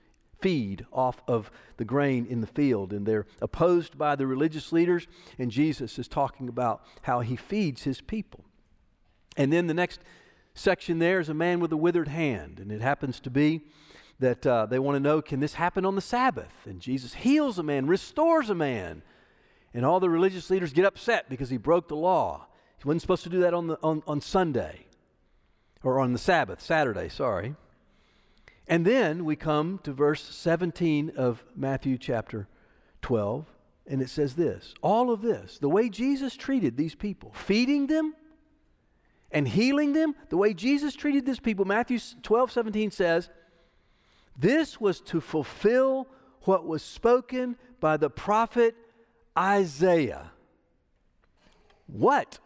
feed 0.42 0.84
off 0.92 1.22
of 1.26 1.50
the 1.78 1.86
grain 1.86 2.26
in 2.26 2.42
the 2.42 2.46
field. 2.46 2.92
And 2.92 3.06
they're 3.06 3.26
opposed 3.40 3.96
by 3.96 4.14
the 4.14 4.26
religious 4.26 4.72
leaders, 4.72 5.06
and 5.38 5.50
Jesus 5.50 5.98
is 5.98 6.06
talking 6.06 6.46
about 6.46 6.82
how 7.00 7.20
he 7.20 7.36
feeds 7.36 7.84
his 7.84 8.02
people. 8.02 8.44
And 9.38 9.50
then 9.50 9.68
the 9.68 9.72
next 9.72 10.00
section 10.52 10.98
there 10.98 11.18
is 11.18 11.30
a 11.30 11.34
man 11.34 11.60
with 11.60 11.72
a 11.72 11.78
withered 11.78 12.08
hand, 12.08 12.58
and 12.60 12.70
it 12.70 12.82
happens 12.82 13.20
to 13.20 13.30
be 13.30 13.62
that 14.20 14.46
uh, 14.46 14.66
they 14.66 14.78
want 14.78 14.96
to 14.96 15.00
know 15.00 15.20
can 15.20 15.40
this 15.40 15.54
happen 15.54 15.84
on 15.84 15.96
the 15.96 16.00
Sabbath? 16.00 16.52
And 16.64 16.80
Jesus 16.80 17.14
heals 17.14 17.58
a 17.58 17.62
man, 17.62 17.86
restores 17.86 18.48
a 18.50 18.54
man. 18.54 19.02
And 19.74 19.84
all 19.84 20.00
the 20.00 20.10
religious 20.10 20.50
leaders 20.50 20.72
get 20.72 20.84
upset 20.84 21.28
because 21.28 21.50
he 21.50 21.56
broke 21.56 21.88
the 21.88 21.96
law. 21.96 22.46
He 22.78 22.86
wasn't 22.86 23.02
supposed 23.02 23.24
to 23.24 23.28
do 23.28 23.40
that 23.40 23.54
on, 23.54 23.66
the, 23.66 23.78
on, 23.82 24.02
on 24.06 24.20
Sunday 24.20 24.86
or 25.82 26.00
on 26.00 26.12
the 26.12 26.18
Sabbath, 26.18 26.60
Saturday, 26.60 27.08
sorry. 27.08 27.54
And 28.66 28.84
then 28.84 29.24
we 29.24 29.36
come 29.36 29.80
to 29.82 29.92
verse 29.92 30.22
17 30.22 31.12
of 31.16 31.44
Matthew 31.56 31.98
chapter 31.98 32.48
12, 33.02 33.46
and 33.86 34.00
it 34.00 34.08
says 34.08 34.34
this 34.34 34.74
all 34.82 35.10
of 35.10 35.22
this, 35.22 35.58
the 35.58 35.68
way 35.68 35.88
Jesus 35.88 36.36
treated 36.36 36.76
these 36.76 36.94
people, 36.94 37.32
feeding 37.34 37.86
them 37.86 38.14
and 39.32 39.48
healing 39.48 39.92
them, 39.92 40.14
the 40.28 40.36
way 40.36 40.54
Jesus 40.54 40.94
treated 40.94 41.26
these 41.26 41.40
people, 41.40 41.64
Matthew 41.64 41.98
12, 42.22 42.50
17 42.52 42.90
says, 42.90 43.30
this 44.40 44.80
was 44.80 45.00
to 45.02 45.20
fulfill 45.20 46.08
what 46.42 46.66
was 46.66 46.82
spoken 46.82 47.56
by 47.78 47.96
the 47.96 48.10
prophet 48.10 48.74
Isaiah. 49.38 50.32
What? 51.86 52.38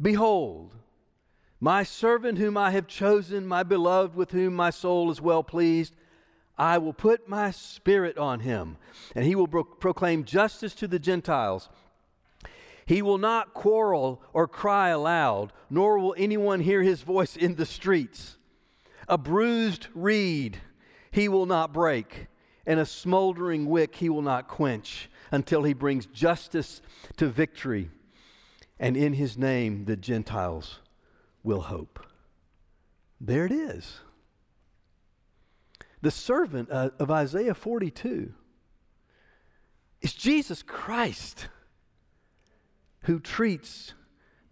Behold, 0.00 0.72
my 1.60 1.82
servant 1.82 2.38
whom 2.38 2.56
I 2.56 2.70
have 2.70 2.86
chosen, 2.86 3.46
my 3.46 3.62
beloved 3.62 4.14
with 4.14 4.30
whom 4.30 4.54
my 4.54 4.70
soul 4.70 5.10
is 5.10 5.20
well 5.20 5.42
pleased. 5.42 5.94
I 6.56 6.78
will 6.78 6.92
put 6.92 7.28
my 7.28 7.50
spirit 7.50 8.16
on 8.18 8.40
him, 8.40 8.76
and 9.14 9.24
he 9.24 9.34
will 9.34 9.48
pro- 9.48 9.64
proclaim 9.64 10.24
justice 10.24 10.74
to 10.76 10.88
the 10.88 10.98
Gentiles. 10.98 11.68
He 12.86 13.02
will 13.02 13.18
not 13.18 13.54
quarrel 13.54 14.22
or 14.32 14.48
cry 14.48 14.88
aloud, 14.88 15.52
nor 15.68 15.98
will 15.98 16.14
anyone 16.18 16.60
hear 16.60 16.82
his 16.82 17.02
voice 17.02 17.36
in 17.36 17.54
the 17.54 17.66
streets. 17.66 18.36
A 19.10 19.18
bruised 19.18 19.88
reed 19.92 20.58
he 21.10 21.28
will 21.28 21.44
not 21.44 21.72
break, 21.72 22.28
and 22.64 22.78
a 22.78 22.86
smoldering 22.86 23.66
wick 23.66 23.96
he 23.96 24.08
will 24.08 24.22
not 24.22 24.46
quench 24.46 25.10
until 25.32 25.64
he 25.64 25.72
brings 25.72 26.06
justice 26.06 26.80
to 27.16 27.26
victory. 27.26 27.90
And 28.78 28.96
in 28.96 29.14
his 29.14 29.36
name, 29.36 29.86
the 29.86 29.96
Gentiles 29.96 30.78
will 31.42 31.62
hope. 31.62 32.06
There 33.20 33.44
it 33.44 33.50
is. 33.50 33.98
The 36.02 36.12
servant 36.12 36.70
uh, 36.70 36.90
of 37.00 37.10
Isaiah 37.10 37.54
42 37.54 38.32
is 40.02 40.14
Jesus 40.14 40.62
Christ 40.62 41.48
who 43.02 43.18
treats 43.18 43.92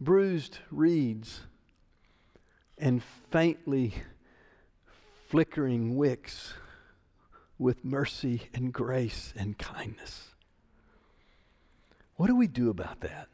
bruised 0.00 0.58
reeds 0.72 1.42
and 2.76 3.00
faintly 3.30 3.94
flickering 5.28 5.94
wicks 5.94 6.54
with 7.58 7.84
mercy 7.84 8.48
and 8.54 8.72
grace 8.72 9.34
and 9.36 9.58
kindness. 9.58 10.28
What 12.16 12.28
do 12.28 12.34
we 12.36 12.46
do 12.46 12.70
about 12.70 13.00
that? 13.00 13.28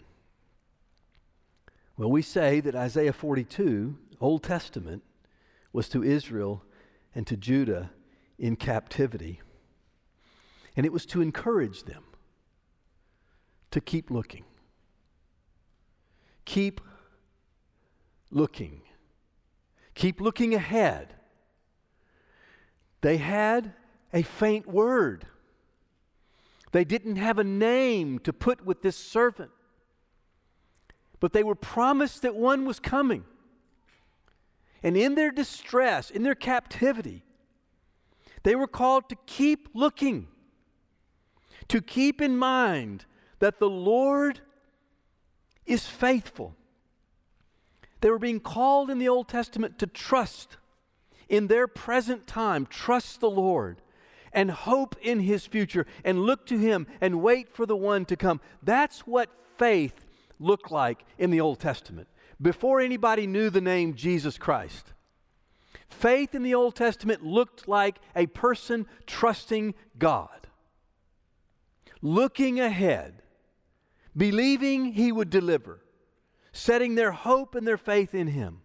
Well, 1.96 2.10
we 2.10 2.20
say 2.20 2.58
that 2.60 2.74
Isaiah 2.74 3.12
42, 3.12 3.96
Old 4.20 4.42
Testament, 4.42 5.04
was 5.72 5.88
to 5.90 6.02
Israel 6.02 6.64
and 7.14 7.26
to 7.28 7.36
Judah 7.36 7.92
in 8.40 8.56
captivity. 8.56 9.40
And 10.76 10.84
it 10.84 10.92
was 10.92 11.06
to 11.06 11.20
encourage 11.20 11.84
them 11.84 12.02
to 13.70 13.80
keep 13.80 14.10
looking. 14.10 14.44
Keep 16.44 16.80
looking. 18.32 18.82
Keep 19.94 20.20
looking 20.20 20.54
ahead. 20.54 21.14
They 23.04 23.18
had 23.18 23.74
a 24.14 24.22
faint 24.22 24.66
word. 24.66 25.26
They 26.72 26.84
didn't 26.86 27.16
have 27.16 27.38
a 27.38 27.44
name 27.44 28.18
to 28.20 28.32
put 28.32 28.64
with 28.64 28.80
this 28.80 28.96
servant. 28.96 29.50
But 31.20 31.34
they 31.34 31.42
were 31.42 31.54
promised 31.54 32.22
that 32.22 32.34
one 32.34 32.64
was 32.64 32.80
coming. 32.80 33.26
And 34.82 34.96
in 34.96 35.16
their 35.16 35.30
distress, 35.30 36.08
in 36.08 36.22
their 36.22 36.34
captivity, 36.34 37.24
they 38.42 38.56
were 38.56 38.66
called 38.66 39.10
to 39.10 39.16
keep 39.26 39.68
looking, 39.74 40.28
to 41.68 41.82
keep 41.82 42.22
in 42.22 42.38
mind 42.38 43.04
that 43.38 43.58
the 43.58 43.68
Lord 43.68 44.40
is 45.66 45.84
faithful. 45.84 46.56
They 48.00 48.08
were 48.08 48.18
being 48.18 48.40
called 48.40 48.88
in 48.88 48.98
the 48.98 49.10
Old 49.10 49.28
Testament 49.28 49.78
to 49.80 49.86
trust 49.86 50.56
in 51.28 51.46
their 51.46 51.66
present 51.66 52.26
time, 52.26 52.66
trust 52.66 53.20
the 53.20 53.30
Lord 53.30 53.80
and 54.32 54.50
hope 54.50 54.96
in 55.00 55.20
his 55.20 55.46
future 55.46 55.86
and 56.04 56.22
look 56.22 56.46
to 56.46 56.58
him 56.58 56.86
and 57.00 57.22
wait 57.22 57.48
for 57.48 57.66
the 57.66 57.76
one 57.76 58.04
to 58.06 58.16
come. 58.16 58.40
That's 58.62 59.00
what 59.00 59.30
faith 59.56 60.04
looked 60.38 60.70
like 60.70 61.04
in 61.18 61.30
the 61.30 61.40
Old 61.40 61.60
Testament 61.60 62.08
before 62.42 62.80
anybody 62.80 63.26
knew 63.26 63.48
the 63.48 63.60
name 63.60 63.94
Jesus 63.94 64.36
Christ. 64.36 64.92
Faith 65.88 66.34
in 66.34 66.42
the 66.42 66.54
Old 66.54 66.74
Testament 66.74 67.24
looked 67.24 67.68
like 67.68 67.98
a 68.16 68.26
person 68.26 68.86
trusting 69.06 69.74
God, 69.98 70.48
looking 72.02 72.58
ahead, 72.58 73.22
believing 74.16 74.92
he 74.92 75.12
would 75.12 75.30
deliver, 75.30 75.80
setting 76.52 76.96
their 76.96 77.12
hope 77.12 77.54
and 77.54 77.66
their 77.66 77.78
faith 77.78 78.14
in 78.14 78.28
him. 78.28 78.60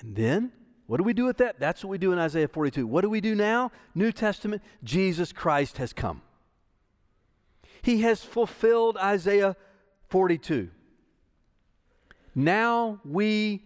And 0.00 0.16
then 0.16 0.52
what 0.86 0.98
do 0.98 1.04
we 1.04 1.14
do 1.14 1.24
with 1.24 1.38
that? 1.38 1.58
That's 1.58 1.82
what 1.82 1.90
we 1.90 1.98
do 1.98 2.12
in 2.12 2.18
Isaiah 2.18 2.48
42. 2.48 2.86
What 2.86 3.00
do 3.00 3.10
we 3.10 3.20
do 3.20 3.34
now? 3.34 3.72
New 3.94 4.12
Testament, 4.12 4.62
Jesus 4.82 5.32
Christ 5.32 5.78
has 5.78 5.92
come. 5.92 6.22
He 7.80 8.02
has 8.02 8.22
fulfilled 8.22 8.96
Isaiah 8.98 9.56
42. 10.08 10.70
Now 12.34 13.00
we 13.04 13.64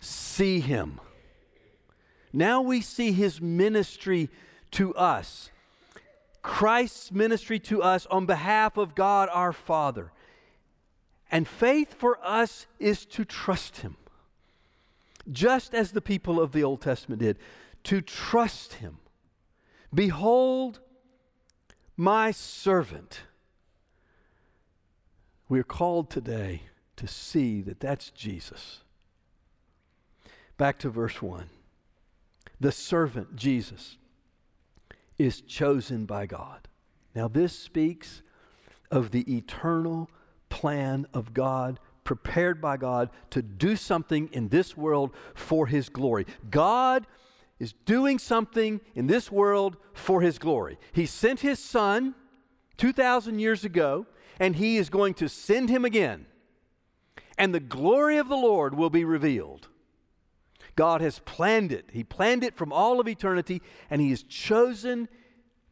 see 0.00 0.60
him. 0.60 1.00
Now 2.32 2.62
we 2.62 2.80
see 2.80 3.12
his 3.12 3.40
ministry 3.40 4.28
to 4.72 4.94
us. 4.94 5.50
Christ's 6.42 7.12
ministry 7.12 7.58
to 7.60 7.82
us 7.82 8.06
on 8.06 8.26
behalf 8.26 8.76
of 8.76 8.94
God 8.94 9.28
our 9.32 9.52
Father. 9.52 10.10
And 11.30 11.46
faith 11.46 11.94
for 11.94 12.18
us 12.24 12.66
is 12.78 13.04
to 13.06 13.24
trust 13.24 13.78
him 13.78 13.96
just 15.30 15.74
as 15.74 15.92
the 15.92 16.00
people 16.00 16.40
of 16.40 16.52
the 16.52 16.64
Old 16.64 16.80
Testament 16.80 17.20
did, 17.20 17.38
to 17.84 18.00
trust 18.00 18.74
him. 18.74 18.98
Behold, 19.92 20.80
my 21.96 22.30
servant. 22.30 23.22
We're 25.48 25.64
called 25.64 26.10
today 26.10 26.62
to 26.96 27.06
see 27.06 27.60
that 27.62 27.80
that's 27.80 28.10
Jesus. 28.10 28.82
Back 30.56 30.78
to 30.80 30.90
verse 30.90 31.20
1. 31.20 31.50
The 32.60 32.72
servant, 32.72 33.36
Jesus, 33.36 33.96
is 35.18 35.40
chosen 35.40 36.04
by 36.04 36.26
God. 36.26 36.68
Now, 37.14 37.26
this 37.26 37.58
speaks 37.58 38.22
of 38.90 39.10
the 39.10 39.34
eternal 39.34 40.10
plan 40.48 41.06
of 41.12 41.34
God, 41.34 41.80
prepared 42.04 42.60
by 42.60 42.76
God 42.76 43.10
to 43.30 43.42
do 43.42 43.76
something 43.76 44.28
in 44.32 44.48
this 44.48 44.76
world 44.76 45.14
for 45.34 45.66
His 45.66 45.88
glory. 45.88 46.26
God 46.50 47.06
is 47.58 47.74
doing 47.84 48.18
something 48.18 48.80
in 48.94 49.06
this 49.06 49.30
world 49.30 49.76
for 49.92 50.20
His 50.20 50.38
glory. 50.38 50.78
He 50.92 51.06
sent 51.06 51.40
His 51.40 51.58
Son 51.58 52.14
2,000 52.78 53.38
years 53.38 53.64
ago, 53.64 54.06
and 54.38 54.56
He 54.56 54.78
is 54.78 54.88
going 54.88 55.14
to 55.14 55.28
send 55.28 55.68
Him 55.68 55.84
again. 55.84 56.26
And 57.36 57.54
the 57.54 57.60
glory 57.60 58.16
of 58.16 58.28
the 58.28 58.36
Lord 58.36 58.74
will 58.74 58.90
be 58.90 59.04
revealed. 59.04 59.68
God 60.76 61.00
has 61.00 61.18
planned 61.20 61.72
it. 61.72 61.90
He 61.92 62.04
planned 62.04 62.42
it 62.42 62.56
from 62.56 62.72
all 62.72 63.00
of 63.00 63.08
eternity, 63.08 63.60
and 63.90 64.00
He 64.00 64.10
has 64.10 64.22
chosen 64.22 65.08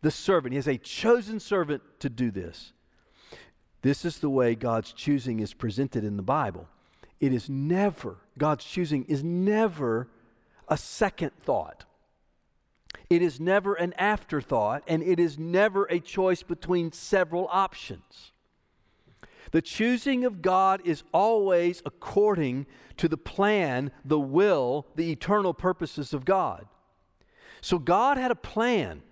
the 0.02 0.10
servant. 0.10 0.52
He 0.52 0.56
has 0.56 0.68
a 0.68 0.76
chosen 0.76 1.40
servant 1.40 1.82
to 2.00 2.10
do 2.10 2.30
this. 2.30 2.72
This 3.82 4.04
is 4.04 4.18
the 4.18 4.30
way 4.30 4.54
God's 4.54 4.92
choosing 4.92 5.40
is 5.40 5.54
presented 5.54 6.04
in 6.04 6.16
the 6.16 6.22
Bible. 6.22 6.68
It 7.20 7.32
is 7.32 7.48
never, 7.48 8.16
God's 8.36 8.64
choosing 8.64 9.04
is 9.04 9.22
never 9.24 10.08
a 10.68 10.76
second 10.76 11.32
thought. 11.40 11.84
It 13.10 13.22
is 13.22 13.40
never 13.40 13.74
an 13.74 13.94
afterthought, 13.94 14.82
and 14.86 15.02
it 15.02 15.18
is 15.18 15.38
never 15.38 15.84
a 15.84 16.00
choice 16.00 16.42
between 16.42 16.92
several 16.92 17.48
options. 17.50 18.32
The 19.50 19.62
choosing 19.62 20.24
of 20.24 20.42
God 20.42 20.82
is 20.84 21.04
always 21.12 21.82
according 21.86 22.66
to 22.98 23.08
the 23.08 23.16
plan, 23.16 23.90
the 24.04 24.18
will, 24.18 24.86
the 24.94 25.10
eternal 25.10 25.54
purposes 25.54 26.12
of 26.12 26.24
God. 26.24 26.66
So 27.60 27.78
God 27.78 28.18
had 28.18 28.30
a 28.30 28.36
plan 28.36 29.02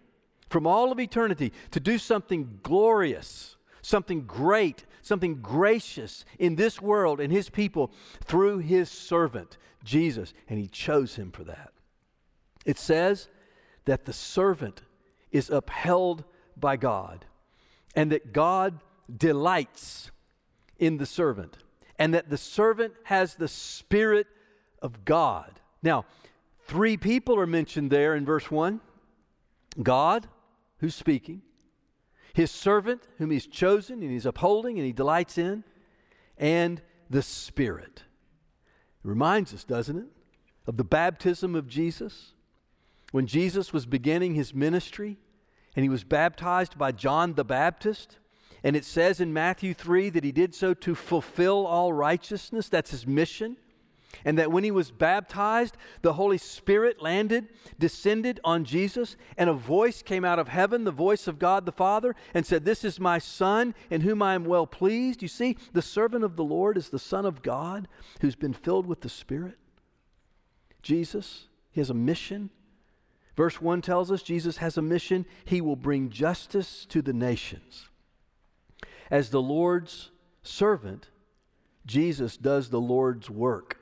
from 0.50 0.66
all 0.66 0.92
of 0.92 1.00
eternity 1.00 1.52
to 1.70 1.80
do 1.80 1.99
something 1.99 2.61
glorious, 2.62 3.55
something 3.86 4.22
great, 4.22 4.84
something 5.00 5.40
gracious 5.40 6.24
in 6.38 6.56
this 6.56 6.82
world 6.82 7.20
and 7.20 7.32
his 7.32 7.48
people 7.48 7.92
through 8.24 8.58
his 8.58 8.90
servant, 8.90 9.56
Jesus, 9.84 10.34
and 10.48 10.58
he 10.58 10.66
chose 10.66 11.14
him 11.14 11.30
for 11.30 11.44
that. 11.44 11.72
It 12.64 12.78
says 12.78 13.28
that 13.84 14.04
the 14.04 14.12
servant 14.12 14.82
is 15.30 15.50
upheld 15.50 16.24
by 16.56 16.76
God 16.76 17.26
and 17.94 18.10
that 18.10 18.32
God 18.32 18.80
delights 19.16 20.10
in 20.78 20.98
the 20.98 21.06
servant, 21.06 21.56
and 21.98 22.12
that 22.12 22.28
the 22.28 22.36
servant 22.36 22.92
has 23.04 23.36
the 23.36 23.48
Spirit 23.48 24.26
of 24.82 25.06
God. 25.06 25.60
Now, 25.82 26.04
three 26.66 26.98
people 26.98 27.38
are 27.38 27.46
mentioned 27.46 27.90
there 27.90 28.14
in 28.14 28.26
verse 28.26 28.50
1 28.50 28.80
God, 29.82 30.26
who's 30.80 30.94
speaking, 30.94 31.40
his 32.36 32.50
servant, 32.50 33.08
whom 33.16 33.30
he's 33.30 33.46
chosen 33.46 34.02
and 34.02 34.10
he's 34.10 34.26
upholding 34.26 34.76
and 34.76 34.84
he 34.84 34.92
delights 34.92 35.38
in, 35.38 35.64
and 36.36 36.82
the 37.08 37.22
Spirit. 37.22 38.02
It 39.02 39.08
reminds 39.08 39.54
us, 39.54 39.64
doesn't 39.64 39.96
it, 39.96 40.08
of 40.66 40.76
the 40.76 40.84
baptism 40.84 41.54
of 41.54 41.66
Jesus? 41.66 42.34
When 43.10 43.26
Jesus 43.26 43.72
was 43.72 43.86
beginning 43.86 44.34
his 44.34 44.52
ministry 44.52 45.16
and 45.74 45.82
he 45.82 45.88
was 45.88 46.04
baptized 46.04 46.76
by 46.76 46.92
John 46.92 47.32
the 47.32 47.44
Baptist, 47.44 48.18
and 48.62 48.76
it 48.76 48.84
says 48.84 49.18
in 49.18 49.32
Matthew 49.32 49.72
3 49.72 50.10
that 50.10 50.22
he 50.24 50.30
did 50.30 50.54
so 50.54 50.74
to 50.74 50.94
fulfill 50.94 51.66
all 51.66 51.94
righteousness. 51.94 52.68
That's 52.68 52.90
his 52.90 53.06
mission. 53.06 53.56
And 54.25 54.38
that 54.38 54.50
when 54.50 54.64
he 54.64 54.70
was 54.70 54.90
baptized, 54.90 55.76
the 56.02 56.14
Holy 56.14 56.38
Spirit 56.38 57.02
landed, 57.02 57.48
descended 57.78 58.40
on 58.45 58.64
Jesus, 58.64 59.16
and 59.36 59.50
a 59.50 59.54
voice 59.54 60.02
came 60.02 60.25
out 60.25 60.38
of 60.38 60.49
heaven, 60.49 60.84
the 60.84 60.90
voice 60.90 61.28
of 61.28 61.38
God 61.38 61.66
the 61.66 61.73
Father, 61.73 62.14
and 62.34 62.47
said, 62.47 62.64
This 62.64 62.84
is 62.84 62.99
my 62.99 63.19
Son, 63.19 63.75
in 63.90 64.00
whom 64.00 64.23
I 64.23 64.34
am 64.34 64.45
well 64.45 64.66
pleased. 64.66 65.23
You 65.23 65.28
see, 65.28 65.56
the 65.73 65.82
servant 65.82 66.25
of 66.25 66.36
the 66.36 66.45
Lord 66.45 66.76
is 66.76 66.88
the 66.88 66.99
Son 66.99 67.26
of 67.26 67.42
God 67.42 67.88
who's 68.21 68.36
been 68.36 68.54
filled 68.54 68.86
with 68.86 69.02
the 69.02 69.08
Spirit. 69.08 69.58
Jesus, 70.82 71.49
he 71.71 71.80
has 71.80 71.90
a 71.90 71.95
mission. 71.95 72.50
Verse 73.36 73.60
1 73.60 73.82
tells 73.82 74.10
us 74.10 74.23
Jesus 74.23 74.56
has 74.58 74.78
a 74.78 74.82
mission. 74.82 75.26
He 75.45 75.60
will 75.60 75.76
bring 75.76 76.10
justice 76.10 76.86
to 76.86 77.02
the 77.02 77.12
nations. 77.12 77.88
As 79.10 79.30
the 79.30 79.42
Lord's 79.42 80.10
servant, 80.42 81.08
Jesus 81.84 82.36
does 82.36 82.71
the 82.71 82.80
Lord's 82.80 83.28
work. 83.28 83.78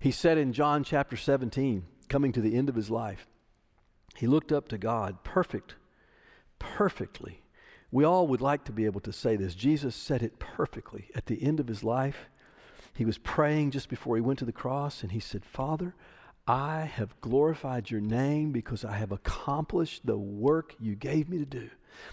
He 0.00 0.10
said 0.12 0.38
in 0.38 0.52
John 0.52 0.84
chapter 0.84 1.16
17, 1.16 1.84
coming 2.08 2.32
to 2.32 2.40
the 2.40 2.56
end 2.56 2.68
of 2.68 2.76
his 2.76 2.90
life, 2.90 3.26
he 4.16 4.26
looked 4.26 4.52
up 4.52 4.68
to 4.68 4.78
God, 4.78 5.24
perfect, 5.24 5.74
perfectly. 6.58 7.42
We 7.90 8.04
all 8.04 8.26
would 8.28 8.40
like 8.40 8.64
to 8.64 8.72
be 8.72 8.84
able 8.84 9.00
to 9.00 9.12
say 9.12 9.36
this. 9.36 9.54
Jesus 9.54 9.96
said 9.96 10.22
it 10.22 10.38
perfectly. 10.38 11.08
At 11.14 11.26
the 11.26 11.42
end 11.42 11.58
of 11.58 11.68
his 11.68 11.82
life, 11.82 12.28
he 12.94 13.04
was 13.04 13.18
praying 13.18 13.70
just 13.72 13.88
before 13.88 14.16
he 14.16 14.22
went 14.22 14.38
to 14.40 14.44
the 14.44 14.52
cross, 14.52 15.02
and 15.02 15.12
he 15.12 15.20
said, 15.20 15.44
Father, 15.44 15.94
I 16.46 16.80
have 16.80 17.20
glorified 17.20 17.90
your 17.90 18.00
name 18.00 18.52
because 18.52 18.84
I 18.84 18.96
have 18.96 19.12
accomplished 19.12 20.06
the 20.06 20.18
work 20.18 20.74
you 20.80 20.94
gave 20.94 21.28
me 21.28 21.38
to 21.38 21.44
do. 21.44 21.70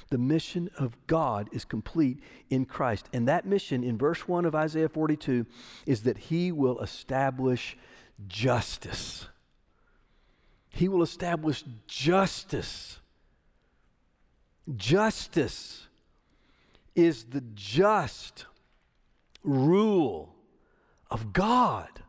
The 0.10 0.18
mission 0.18 0.70
of 0.78 0.98
God 1.08 1.50
is 1.52 1.66
complete 1.66 2.20
in 2.50 2.66
Christ. 2.66 3.10
And 3.14 3.28
that 3.28 3.46
mission 3.46 3.84
in 3.84 3.98
verse 3.98 4.28
1 4.28 4.46
of 4.46 4.56
Isaiah 4.56 4.90
42 4.90 5.46
is 5.86 6.04
that 6.04 6.18
he 6.18 6.52
will 6.52 6.80
establish 6.80 7.78
justice. 8.28 9.28
He 10.70 10.88
will 10.88 11.04
establish 11.04 11.64
justice. 11.88 13.00
Justice 14.76 15.88
is 16.96 17.26
the 17.26 17.44
just 17.54 18.46
rule 19.44 20.36
of 21.12 21.34
God. 21.34 22.02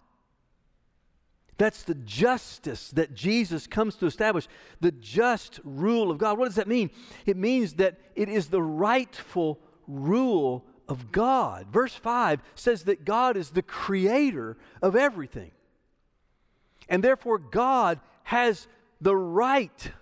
That's 1.59 1.83
the 1.83 1.95
justice 1.95 2.91
that 2.91 3.15
Jesus 3.15 3.67
comes 3.67 3.97
to 3.97 4.07
establish, 4.07 4.47
the 4.81 4.93
just 4.93 5.61
rule 5.65 6.11
of 6.11 6.19
God. 6.19 6.39
What 6.39 6.47
does 6.47 6.57
that 6.57 6.69
mean? 6.69 6.91
It 7.25 7.37
means 7.37 7.75
that 7.75 7.99
it 8.15 8.29
is 8.29 8.49
the 8.49 8.63
rightful 8.63 9.59
rule 9.89 10.67
of 10.89 11.13
God. 11.13 11.69
Verse 11.73 11.95
5 11.95 12.43
says 12.55 12.85
that 12.85 13.05
God 13.05 13.37
is 13.37 13.51
the 13.51 13.63
creator 13.63 14.57
of 14.83 14.95
everything. 14.95 15.53
And 16.89 17.03
therefore, 17.03 17.39
God 17.39 18.01
has 18.25 18.69
the 19.01 19.17
right 19.17 19.93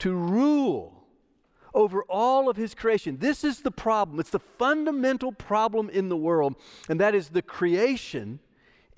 to 0.00 0.12
rule 0.12 1.04
over 1.74 2.02
all 2.04 2.48
of 2.48 2.56
his 2.56 2.74
creation. 2.74 3.18
This 3.18 3.44
is 3.44 3.60
the 3.60 3.70
problem. 3.70 4.18
It's 4.20 4.30
the 4.30 4.38
fundamental 4.38 5.32
problem 5.32 5.88
in 5.90 6.08
the 6.08 6.16
world, 6.16 6.56
and 6.88 7.00
that 7.00 7.14
is 7.14 7.28
the 7.28 7.42
creation 7.42 8.40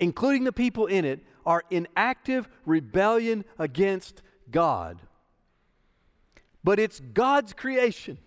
including 0.00 0.44
the 0.44 0.52
people 0.52 0.86
in 0.86 1.04
it, 1.04 1.20
are 1.46 1.62
in 1.70 1.86
active 1.96 2.48
rebellion 2.66 3.44
against 3.58 4.22
God. 4.50 5.00
But 6.64 6.78
it's 6.78 7.00
God's 7.00 7.52
creation, 7.52 8.18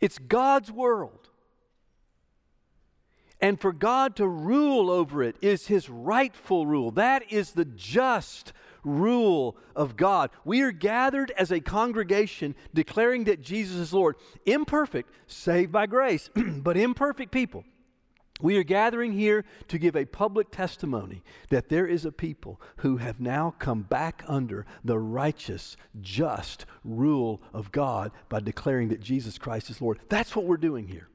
it's 0.00 0.18
God's 0.18 0.72
world. 0.72 1.28
And 3.42 3.58
for 3.58 3.72
God 3.72 4.16
to 4.16 4.28
rule 4.28 4.90
over 4.90 5.22
it 5.22 5.34
is 5.40 5.66
his 5.66 5.88
rightful 5.88 6.66
rule. 6.66 6.90
That 6.90 7.32
is 7.32 7.52
the 7.52 7.64
just 7.64 8.52
rule 8.84 9.56
of 9.74 9.96
God. 9.96 10.28
We 10.44 10.60
are 10.60 10.72
gathered 10.72 11.30
as 11.38 11.50
a 11.50 11.60
congregation 11.60 12.54
declaring 12.74 13.24
that 13.24 13.40
Jesus 13.40 13.76
is 13.76 13.94
Lord. 13.94 14.16
Imperfect, 14.44 15.10
saved 15.26 15.72
by 15.72 15.86
grace, 15.86 16.28
but 16.34 16.76
imperfect 16.76 17.32
people. 17.32 17.64
We 18.42 18.56
are 18.56 18.62
gathering 18.62 19.12
here 19.12 19.44
to 19.68 19.78
give 19.78 19.96
a 19.96 20.04
public 20.04 20.50
testimony 20.50 21.22
that 21.48 21.68
there 21.68 21.86
is 21.86 22.04
a 22.04 22.12
people 22.12 22.60
who 22.78 22.98
have 22.98 23.20
now 23.20 23.54
come 23.58 23.82
back 23.82 24.22
under 24.26 24.66
the 24.84 24.98
righteous, 24.98 25.76
just 26.00 26.66
rule 26.84 27.40
of 27.52 27.72
God 27.72 28.12
by 28.28 28.40
declaring 28.40 28.88
that 28.88 29.00
Jesus 29.00 29.38
Christ 29.38 29.70
is 29.70 29.80
Lord. 29.80 29.98
That's 30.08 30.34
what 30.34 30.46
we're 30.46 30.56
doing 30.56 30.88
here. 30.88 31.08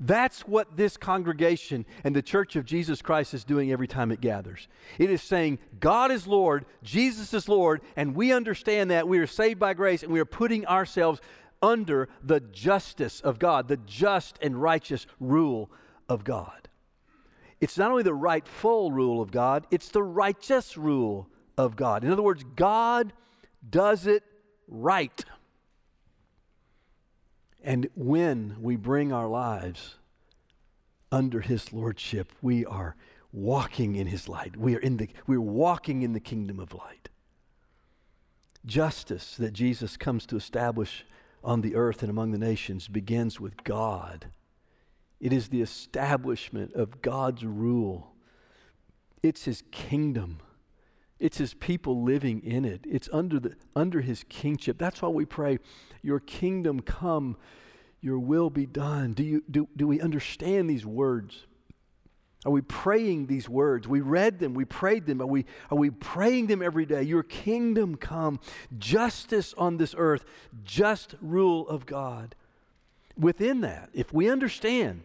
That's 0.00 0.40
what 0.42 0.76
this 0.76 0.96
congregation 0.96 1.84
and 2.02 2.16
the 2.16 2.22
Church 2.22 2.56
of 2.56 2.64
Jesus 2.64 3.02
Christ 3.02 3.34
is 3.34 3.44
doing 3.44 3.70
every 3.70 3.86
time 3.86 4.10
it 4.10 4.20
gathers. 4.20 4.68
It 4.98 5.10
is 5.10 5.22
saying, 5.22 5.58
God 5.80 6.10
is 6.10 6.26
Lord, 6.26 6.64
Jesus 6.82 7.34
is 7.34 7.48
Lord, 7.48 7.82
and 7.96 8.14
we 8.14 8.32
understand 8.32 8.90
that. 8.90 9.06
We 9.06 9.18
are 9.18 9.26
saved 9.26 9.60
by 9.60 9.74
grace, 9.74 10.02
and 10.02 10.12
we 10.12 10.20
are 10.20 10.24
putting 10.24 10.66
ourselves 10.66 11.20
under 11.62 12.08
the 12.22 12.40
justice 12.40 13.20
of 13.20 13.38
God, 13.38 13.68
the 13.68 13.76
just 13.76 14.38
and 14.42 14.60
righteous 14.60 15.06
rule 15.20 15.70
of 16.12 16.24
God. 16.24 16.68
It's 17.60 17.78
not 17.78 17.90
only 17.90 18.02
the 18.02 18.14
rightful 18.14 18.92
rule 18.92 19.22
of 19.22 19.30
God, 19.30 19.66
it's 19.70 19.88
the 19.88 20.02
righteous 20.02 20.76
rule 20.76 21.28
of 21.56 21.76
God. 21.76 22.04
In 22.04 22.10
other 22.10 22.22
words, 22.22 22.44
God 22.56 23.12
does 23.68 24.06
it 24.06 24.24
right. 24.68 25.24
And 27.62 27.88
when 27.94 28.56
we 28.60 28.76
bring 28.76 29.12
our 29.12 29.28
lives 29.28 29.96
under 31.10 31.40
his 31.40 31.72
lordship, 31.72 32.32
we 32.42 32.64
are 32.66 32.96
walking 33.32 33.94
in 33.94 34.08
his 34.08 34.28
light. 34.28 34.56
We 34.56 34.74
are 34.76 34.80
in 34.80 34.96
the 34.96 35.08
we're 35.26 35.40
walking 35.40 36.02
in 36.02 36.12
the 36.12 36.20
kingdom 36.20 36.58
of 36.58 36.74
light. 36.74 37.08
Justice 38.66 39.36
that 39.36 39.52
Jesus 39.52 39.96
comes 39.96 40.26
to 40.26 40.36
establish 40.36 41.06
on 41.44 41.60
the 41.60 41.74
earth 41.74 42.02
and 42.02 42.10
among 42.10 42.32
the 42.32 42.38
nations 42.38 42.88
begins 42.88 43.40
with 43.40 43.64
God. 43.64 44.26
It 45.22 45.32
is 45.32 45.48
the 45.48 45.62
establishment 45.62 46.74
of 46.74 47.00
God's 47.00 47.44
rule. 47.44 48.12
It's 49.22 49.44
his 49.44 49.62
kingdom. 49.70 50.40
It's 51.20 51.38
his 51.38 51.54
people 51.54 52.02
living 52.02 52.42
in 52.42 52.64
it. 52.64 52.80
It's 52.84 53.08
under 53.12 53.38
the 53.38 53.54
under 53.76 54.00
his 54.00 54.24
kingship. 54.28 54.78
That's 54.78 55.00
why 55.00 55.10
we 55.10 55.24
pray, 55.24 55.60
your 56.02 56.18
kingdom 56.18 56.80
come, 56.80 57.36
your 58.00 58.18
will 58.18 58.50
be 58.50 58.66
done. 58.66 59.12
Do 59.12 59.22
you 59.22 59.44
do, 59.48 59.68
do 59.76 59.86
we 59.86 60.00
understand 60.00 60.68
these 60.68 60.84
words? 60.84 61.46
Are 62.44 62.50
we 62.50 62.60
praying 62.60 63.26
these 63.28 63.48
words? 63.48 63.86
We 63.86 64.00
read 64.00 64.40
them, 64.40 64.54
we 64.54 64.64
prayed 64.64 65.06
them. 65.06 65.22
Are 65.22 65.26
we, 65.26 65.44
are 65.70 65.78
we 65.78 65.90
praying 65.90 66.48
them 66.48 66.60
every 66.60 66.84
day? 66.84 67.04
Your 67.04 67.22
kingdom 67.22 67.94
come, 67.94 68.40
justice 68.76 69.54
on 69.56 69.76
this 69.76 69.94
earth, 69.96 70.24
just 70.64 71.14
rule 71.20 71.68
of 71.68 71.86
God. 71.86 72.34
Within 73.16 73.60
that, 73.60 73.90
if 73.92 74.12
we 74.12 74.28
understand 74.28 75.02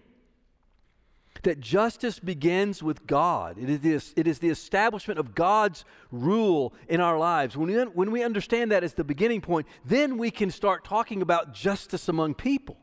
that 1.43 1.59
justice 1.59 2.19
begins 2.19 2.81
with 2.81 3.05
God, 3.07 3.57
it 3.57 3.85
is, 3.85 4.13
it 4.15 4.27
is 4.27 4.39
the 4.39 4.49
establishment 4.49 5.19
of 5.19 5.35
God's 5.35 5.85
rule 6.11 6.73
in 6.87 7.01
our 7.01 7.17
lives. 7.17 7.55
When 7.55 7.69
we, 7.69 7.83
when 7.83 8.11
we 8.11 8.23
understand 8.23 8.71
that 8.71 8.83
as 8.83 8.93
the 8.93 9.03
beginning 9.03 9.41
point, 9.41 9.67
then 9.85 10.17
we 10.17 10.31
can 10.31 10.51
start 10.51 10.83
talking 10.83 11.21
about 11.21 11.53
justice 11.53 12.07
among 12.07 12.35
people. 12.35 12.77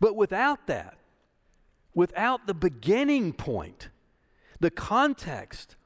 But 0.00 0.16
without 0.16 0.66
that, 0.66 0.96
without 1.94 2.46
the 2.46 2.54
beginning 2.54 3.32
point, 3.32 3.88
the 4.60 4.70
context 4.70 5.76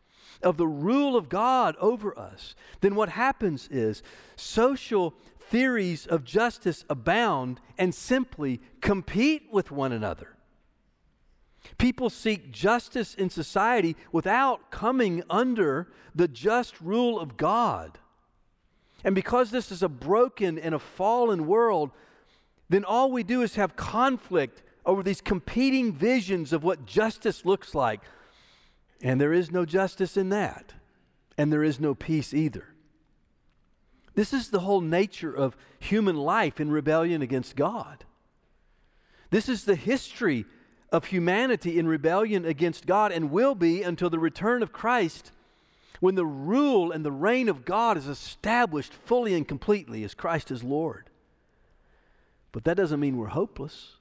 of 0.43 0.57
the 0.57 0.67
rule 0.67 1.17
of 1.17 1.29
God 1.29 1.77
over 1.81 2.17
us, 2.19 2.55
then 2.81 2.95
what 2.95 3.09
happens 3.09 3.69
is 3.71 4.03
social 4.37 5.15
theories 5.41 6.07
of 6.07 6.25
justice 6.25 6.85
abound 6.89 7.61
and 7.77 7.95
simply 7.95 8.61
compete 8.81 9.49
with 9.51 9.71
one 9.71 9.93
another. 9.93 10.37
People 11.77 12.09
seek 12.09 12.51
justice 12.51 13.15
in 13.15 13.29
society 13.31 13.97
without 14.13 14.71
coming 14.71 15.23
under 15.29 15.89
the 16.15 16.29
just 16.29 16.81
rule 16.81 17.21
of 17.21 17.37
God. 17.37 17.99
And 19.05 19.15
because 19.15 19.51
this 19.51 19.71
is 19.71 19.83
a 19.83 19.89
broken 19.89 20.59
and 20.59 20.75
a 20.75 20.79
fallen 20.79 21.47
world, 21.47 21.91
then 22.69 22.85
all 22.85 23.13
we 23.13 23.23
do 23.23 23.43
is 23.43 23.55
have 23.57 23.77
conflict 23.77 24.63
over 24.85 25.03
these 25.03 25.21
competing 25.21 25.93
visions 25.93 26.53
of 26.53 26.65
what 26.65 26.87
justice 26.87 27.45
looks 27.45 27.75
like. 27.75 28.01
And 29.03 29.21
there 29.21 29.33
is 29.33 29.51
no 29.51 29.65
justice 29.65 30.17
in 30.17 30.31
that. 30.31 30.73
And 31.37 31.53
there 31.53 31.63
is 31.63 31.79
no 31.79 31.95
peace 31.95 32.35
either. 32.35 32.75
This 34.15 34.33
is 34.33 34.51
the 34.51 34.61
whole 34.61 34.81
nature 34.81 35.33
of 35.33 35.57
human 35.79 36.17
life 36.17 36.59
in 36.59 36.73
rebellion 36.73 37.23
against 37.23 37.55
God. 37.55 38.05
This 39.31 39.49
is 39.49 39.65
the 39.65 39.77
history 39.77 40.45
of 40.91 41.07
humanity 41.07 41.79
in 41.79 41.87
rebellion 41.87 42.45
against 42.45 42.87
God 42.87 43.13
and 43.13 43.31
will 43.31 43.55
be 43.55 43.83
until 43.83 44.11
the 44.11 44.19
return 44.19 44.63
of 44.63 44.73
Christ 44.73 45.33
when 46.01 46.15
the 46.15 46.27
rule 46.27 46.93
and 46.93 47.05
the 47.05 47.13
reign 47.13 47.49
of 47.49 47.65
God 47.65 47.97
is 47.97 48.07
established 48.07 48.93
fully 48.93 49.35
and 49.35 49.47
completely 49.47 50.05
as 50.05 50.15
Christ 50.15 50.51
is 50.51 50.63
Lord. 50.63 51.11
But 52.53 52.65
that 52.65 52.77
doesn't 52.77 53.01
mean 53.01 53.17
we're 53.17 53.27
hopeless. 53.27 53.97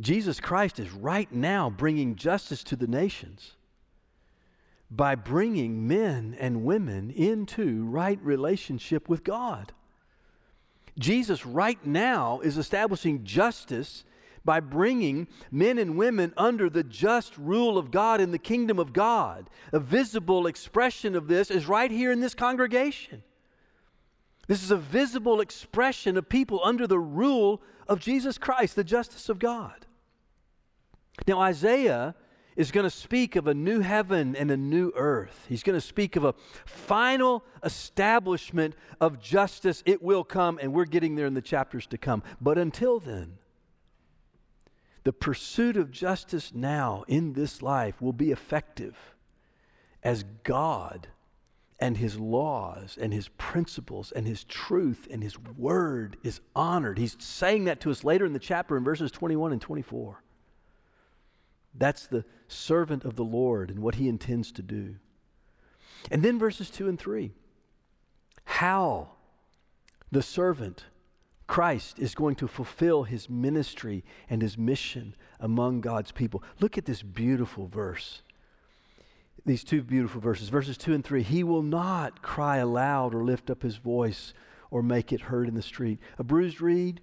Jesus 0.00 0.40
Christ 0.40 0.78
is 0.78 0.90
right 0.90 1.30
now 1.32 1.70
bringing 1.70 2.16
justice 2.16 2.64
to 2.64 2.76
the 2.76 2.86
nations 2.86 3.52
by 4.90 5.14
bringing 5.14 5.86
men 5.86 6.36
and 6.38 6.64
women 6.64 7.10
into 7.10 7.84
right 7.84 8.18
relationship 8.22 9.08
with 9.08 9.24
God. 9.24 9.72
Jesus 10.98 11.44
right 11.44 11.84
now 11.84 12.40
is 12.40 12.56
establishing 12.56 13.24
justice 13.24 14.04
by 14.44 14.60
bringing 14.60 15.26
men 15.50 15.78
and 15.78 15.96
women 15.96 16.32
under 16.36 16.68
the 16.68 16.84
just 16.84 17.36
rule 17.38 17.78
of 17.78 17.90
God 17.90 18.20
in 18.20 18.30
the 18.30 18.38
kingdom 18.38 18.78
of 18.78 18.92
God. 18.92 19.48
A 19.72 19.80
visible 19.80 20.46
expression 20.46 21.16
of 21.16 21.28
this 21.28 21.50
is 21.50 21.66
right 21.66 21.90
here 21.90 22.12
in 22.12 22.20
this 22.20 22.34
congregation. 22.34 23.22
This 24.46 24.62
is 24.62 24.70
a 24.70 24.76
visible 24.76 25.40
expression 25.40 26.16
of 26.16 26.28
people 26.28 26.60
under 26.62 26.86
the 26.86 26.98
rule 26.98 27.62
of 27.88 28.00
Jesus 28.00 28.36
Christ, 28.36 28.76
the 28.76 28.84
justice 28.84 29.28
of 29.28 29.38
God. 29.38 29.86
Now, 31.26 31.40
Isaiah 31.40 32.14
is 32.56 32.70
going 32.70 32.84
to 32.84 32.90
speak 32.90 33.36
of 33.36 33.46
a 33.46 33.54
new 33.54 33.80
heaven 33.80 34.36
and 34.36 34.50
a 34.50 34.56
new 34.56 34.92
earth. 34.94 35.46
He's 35.48 35.62
going 35.62 35.76
to 35.76 35.84
speak 35.84 36.16
of 36.16 36.24
a 36.24 36.34
final 36.66 37.44
establishment 37.64 38.74
of 39.00 39.20
justice. 39.20 39.82
It 39.86 40.02
will 40.02 40.24
come, 40.24 40.58
and 40.62 40.72
we're 40.72 40.84
getting 40.84 41.14
there 41.14 41.26
in 41.26 41.34
the 41.34 41.42
chapters 41.42 41.86
to 41.88 41.98
come. 41.98 42.22
But 42.40 42.58
until 42.58 43.00
then, 43.00 43.38
the 45.04 45.12
pursuit 45.12 45.76
of 45.76 45.90
justice 45.90 46.52
now 46.54 47.04
in 47.06 47.34
this 47.34 47.62
life 47.62 48.00
will 48.00 48.12
be 48.12 48.30
effective 48.30 48.96
as 50.02 50.24
God 50.42 51.08
and 51.78 51.98
his 51.98 52.18
laws 52.18 52.96
and 53.00 53.12
his 53.12 53.28
principles 53.28 54.12
and 54.12 54.26
his 54.26 54.44
truth 54.44 55.06
and 55.10 55.22
his 55.22 55.38
word 55.38 56.16
is 56.22 56.40
honored. 56.56 56.98
He's 56.98 57.16
saying 57.18 57.64
that 57.64 57.80
to 57.80 57.90
us 57.90 58.04
later 58.04 58.24
in 58.24 58.32
the 58.32 58.38
chapter 58.38 58.76
in 58.76 58.84
verses 58.84 59.10
21 59.10 59.52
and 59.52 59.60
24. 59.60 60.22
That's 61.74 62.06
the 62.06 62.24
servant 62.48 63.04
of 63.04 63.16
the 63.16 63.24
Lord 63.24 63.70
and 63.70 63.80
what 63.80 63.96
he 63.96 64.08
intends 64.08 64.52
to 64.52 64.62
do. 64.62 64.96
And 66.10 66.22
then 66.22 66.38
verses 66.38 66.70
2 66.70 66.88
and 66.88 66.98
3. 66.98 67.32
How 68.44 69.08
the 70.10 70.22
servant, 70.22 70.84
Christ, 71.46 71.98
is 71.98 72.14
going 72.14 72.36
to 72.36 72.48
fulfill 72.48 73.04
his 73.04 73.28
ministry 73.28 74.02
and 74.30 74.40
his 74.40 74.56
mission 74.56 75.14
among 75.38 75.80
God's 75.82 76.10
people. 76.10 76.42
Look 76.60 76.78
at 76.78 76.86
this 76.86 77.02
beautiful 77.02 77.66
verse 77.66 78.22
these 79.46 79.64
two 79.64 79.82
beautiful 79.82 80.20
verses. 80.20 80.48
Verses 80.48 80.76
2 80.78 80.94
and 80.94 81.04
3 81.04 81.22
He 81.22 81.44
will 81.44 81.62
not 81.62 82.22
cry 82.22 82.58
aloud 82.58 83.14
or 83.14 83.24
lift 83.24 83.50
up 83.50 83.62
his 83.62 83.76
voice 83.76 84.32
or 84.70 84.82
make 84.82 85.12
it 85.12 85.22
heard 85.22 85.48
in 85.48 85.54
the 85.54 85.62
street. 85.62 85.98
A 86.18 86.24
bruised 86.24 86.60
reed, 86.60 87.00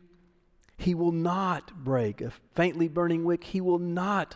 he 0.78 0.96
will 0.96 1.12
not 1.12 1.84
break. 1.84 2.22
A 2.22 2.32
faintly 2.56 2.88
burning 2.88 3.24
wick, 3.24 3.44
he 3.44 3.62
will 3.62 3.80
not 3.80 4.36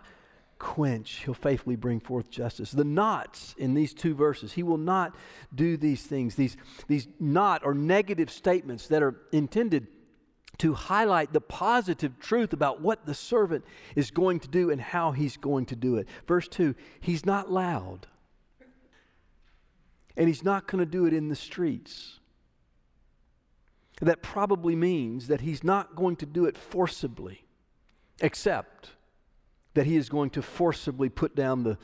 quench. 0.59 1.23
He'll 1.25 1.33
faithfully 1.33 1.75
bring 1.75 1.99
forth 1.99 2.29
justice. 2.29 2.71
The 2.71 2.83
nots 2.83 3.55
in 3.57 3.73
these 3.73 3.93
two 3.93 4.13
verses, 4.13 4.53
he 4.53 4.63
will 4.63 4.77
not 4.77 5.15
do 5.53 5.75
these 5.75 6.03
things. 6.03 6.35
These, 6.35 6.55
these 6.87 7.07
not 7.19 7.65
or 7.65 7.73
negative 7.73 8.29
statements 8.29 8.87
that 8.87 9.03
are 9.03 9.15
intended 9.31 9.87
to 10.59 10.73
highlight 10.73 11.33
the 11.33 11.41
positive 11.41 12.19
truth 12.19 12.53
about 12.53 12.81
what 12.81 13.05
the 13.05 13.13
servant 13.13 13.65
is 13.95 14.11
going 14.11 14.39
to 14.39 14.47
do 14.47 14.69
and 14.69 14.79
how 14.79 15.11
he's 15.11 15.37
going 15.37 15.65
to 15.67 15.75
do 15.75 15.95
it. 15.97 16.07
Verse 16.27 16.47
2 16.47 16.75
He's 16.99 17.25
not 17.25 17.51
loud, 17.51 18.07
and 20.15 20.27
he's 20.27 20.43
not 20.43 20.67
going 20.67 20.79
to 20.79 20.89
do 20.89 21.05
it 21.05 21.13
in 21.13 21.29
the 21.29 21.35
streets. 21.35 22.19
That 24.01 24.21
probably 24.21 24.75
means 24.75 25.27
that 25.27 25.41
he's 25.41 25.63
not 25.63 25.95
going 25.95 26.17
to 26.17 26.25
do 26.25 26.45
it 26.45 26.57
forcibly, 26.57 27.45
except 28.19 28.89
that 29.73 29.85
he 29.85 29.95
is 29.95 30.09
going 30.09 30.31
to 30.31 30.41
forcibly 30.41 31.09
put 31.09 31.35
down 31.35 31.63
the, 31.63 31.77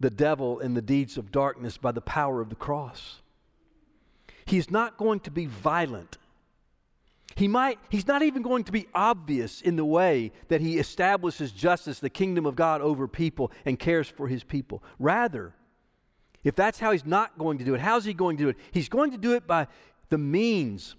the 0.00 0.10
devil 0.10 0.58
and 0.58 0.76
the 0.76 0.82
deeds 0.82 1.16
of 1.16 1.30
darkness 1.30 1.76
by 1.76 1.92
the 1.92 2.00
power 2.00 2.40
of 2.40 2.48
the 2.48 2.56
cross. 2.56 3.20
He's 4.44 4.70
not 4.70 4.96
going 4.96 5.20
to 5.20 5.30
be 5.30 5.46
violent 5.46 6.18
he 7.36 7.48
might, 7.48 7.78
he's 7.90 8.06
not 8.06 8.22
even 8.22 8.40
going 8.40 8.64
to 8.64 8.72
be 8.72 8.88
obvious 8.94 9.60
in 9.60 9.76
the 9.76 9.84
way 9.84 10.32
that 10.48 10.62
he 10.62 10.78
establishes 10.78 11.52
justice, 11.52 12.00
the 12.00 12.08
kingdom 12.08 12.46
of 12.46 12.56
God 12.56 12.80
over 12.80 13.06
people, 13.06 13.52
and 13.66 13.78
cares 13.78 14.08
for 14.08 14.26
his 14.26 14.42
people. 14.42 14.82
Rather, 14.98 15.54
if 16.42 16.54
that's 16.54 16.78
how 16.78 16.92
he's 16.92 17.04
not 17.04 17.36
going 17.36 17.58
to 17.58 17.64
do 17.64 17.74
it, 17.74 17.80
how's 17.80 18.06
he 18.06 18.14
going 18.14 18.38
to 18.38 18.44
do 18.44 18.48
it? 18.48 18.56
He's 18.72 18.88
going 18.88 19.10
to 19.10 19.18
do 19.18 19.34
it 19.34 19.46
by 19.46 19.66
the 20.08 20.16
means 20.16 20.96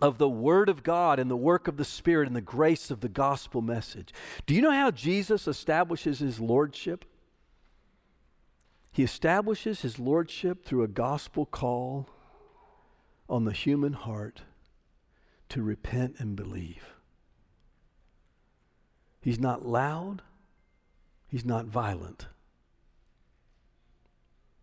of 0.00 0.16
the 0.16 0.28
Word 0.28 0.70
of 0.70 0.82
God 0.82 1.18
and 1.18 1.30
the 1.30 1.36
work 1.36 1.68
of 1.68 1.76
the 1.76 1.84
Spirit 1.84 2.28
and 2.28 2.36
the 2.36 2.40
grace 2.40 2.90
of 2.90 3.00
the 3.00 3.08
gospel 3.08 3.60
message. 3.60 4.14
Do 4.46 4.54
you 4.54 4.62
know 4.62 4.72
how 4.72 4.90
Jesus 4.90 5.46
establishes 5.46 6.20
his 6.20 6.40
lordship? 6.40 7.04
He 8.90 9.02
establishes 9.02 9.82
his 9.82 9.98
lordship 9.98 10.64
through 10.64 10.82
a 10.82 10.88
gospel 10.88 11.44
call 11.44 12.08
on 13.28 13.44
the 13.44 13.52
human 13.52 13.92
heart 13.92 14.40
to 15.50 15.62
repent 15.62 16.16
and 16.18 16.36
believe. 16.36 16.94
He's 19.20 19.38
not 19.40 19.66
loud, 19.66 20.22
he's 21.26 21.44
not 21.44 21.66
violent. 21.66 22.26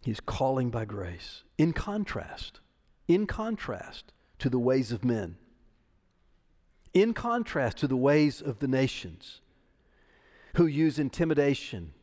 He's 0.01 0.19
calling 0.19 0.69
by 0.69 0.85
grace. 0.85 1.43
In 1.57 1.73
contrast, 1.73 2.59
in 3.07 3.25
contrast 3.27 4.13
to 4.39 4.49
the 4.49 4.59
ways 4.59 4.91
of 4.91 5.03
men. 5.05 5.37
in 6.93 7.13
contrast 7.13 7.77
to 7.77 7.87
the 7.87 7.97
ways 7.97 8.41
of 8.41 8.59
the 8.59 8.67
nations 8.67 9.41
who 10.55 10.65
use 10.65 10.97
intimidation 10.97 11.93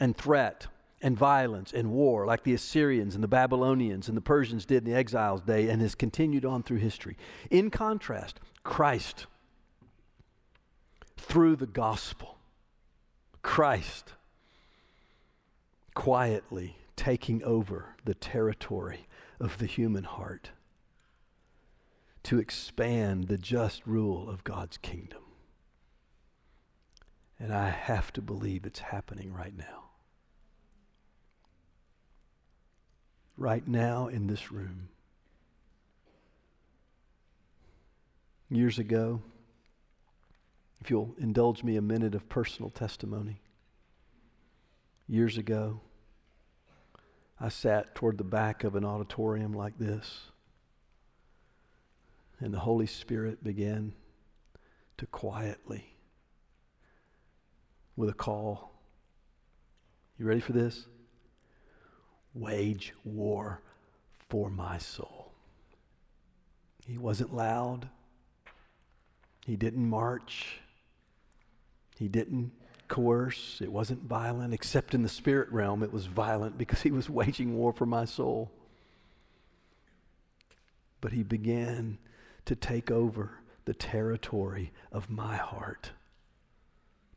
and 0.00 0.16
threat 0.16 0.66
and 1.02 1.16
violence 1.16 1.72
and 1.72 1.90
war, 1.90 2.24
like 2.24 2.44
the 2.44 2.54
Assyrians 2.54 3.14
and 3.14 3.24
the 3.24 3.28
Babylonians 3.28 4.08
and 4.08 4.16
the 4.16 4.22
Persians 4.22 4.64
did 4.64 4.86
in 4.86 4.92
the 4.92 4.96
exile's 4.96 5.42
day, 5.42 5.68
and 5.68 5.82
has 5.82 5.94
continued 5.94 6.44
on 6.44 6.62
through 6.62 6.78
history. 6.78 7.16
In 7.50 7.70
contrast, 7.70 8.38
Christ, 8.62 9.26
through 11.16 11.56
the 11.56 11.66
gospel, 11.66 12.38
Christ 13.42 14.14
quietly 15.94 16.76
taking 16.96 17.42
over 17.42 17.96
the 18.04 18.14
territory 18.14 19.08
of 19.40 19.58
the 19.58 19.66
human 19.66 20.04
heart 20.04 20.50
to 22.22 22.38
expand 22.38 23.26
the 23.26 23.36
just 23.36 23.84
rule 23.86 24.30
of 24.30 24.44
God's 24.44 24.76
kingdom. 24.76 25.22
And 27.38 27.52
I 27.52 27.70
have 27.70 28.12
to 28.12 28.22
believe 28.22 28.64
it's 28.64 28.78
happening 28.78 29.32
right 29.32 29.56
now. 29.56 29.91
Right 33.36 33.66
now 33.66 34.08
in 34.08 34.26
this 34.26 34.52
room. 34.52 34.88
Years 38.50 38.78
ago, 38.78 39.22
if 40.80 40.90
you'll 40.90 41.14
indulge 41.18 41.62
me 41.62 41.76
a 41.76 41.82
minute 41.82 42.14
of 42.14 42.28
personal 42.28 42.68
testimony. 42.68 43.40
Years 45.08 45.38
ago, 45.38 45.80
I 47.40 47.48
sat 47.48 47.94
toward 47.94 48.18
the 48.18 48.24
back 48.24 48.64
of 48.64 48.74
an 48.74 48.84
auditorium 48.84 49.52
like 49.52 49.78
this, 49.78 50.30
and 52.40 52.52
the 52.52 52.60
Holy 52.60 52.86
Spirit 52.86 53.42
began 53.42 53.94
to 54.98 55.06
quietly, 55.06 55.96
with 57.96 58.10
a 58.10 58.14
call, 58.14 58.72
you 60.18 60.26
ready 60.26 60.40
for 60.40 60.52
this? 60.52 60.86
Wage 62.34 62.94
war 63.04 63.60
for 64.28 64.50
my 64.50 64.78
soul. 64.78 65.32
He 66.86 66.98
wasn't 66.98 67.34
loud. 67.34 67.88
He 69.46 69.56
didn't 69.56 69.88
march. 69.88 70.58
He 71.98 72.08
didn't 72.08 72.52
coerce. 72.88 73.60
It 73.60 73.72
wasn't 73.72 74.02
violent, 74.02 74.52
except 74.52 74.94
in 74.94 75.02
the 75.02 75.08
spirit 75.08 75.50
realm, 75.50 75.82
it 75.82 75.92
was 75.92 76.06
violent 76.06 76.58
because 76.58 76.82
he 76.82 76.90
was 76.90 77.08
waging 77.20 77.56
war 77.56 77.72
for 77.72 77.86
my 77.86 78.04
soul. 78.04 78.50
But 81.00 81.12
he 81.12 81.22
began 81.22 81.98
to 82.44 82.54
take 82.54 82.90
over 82.90 83.38
the 83.64 83.74
territory 83.74 84.72
of 84.90 85.08
my 85.08 85.36
heart, 85.36 85.92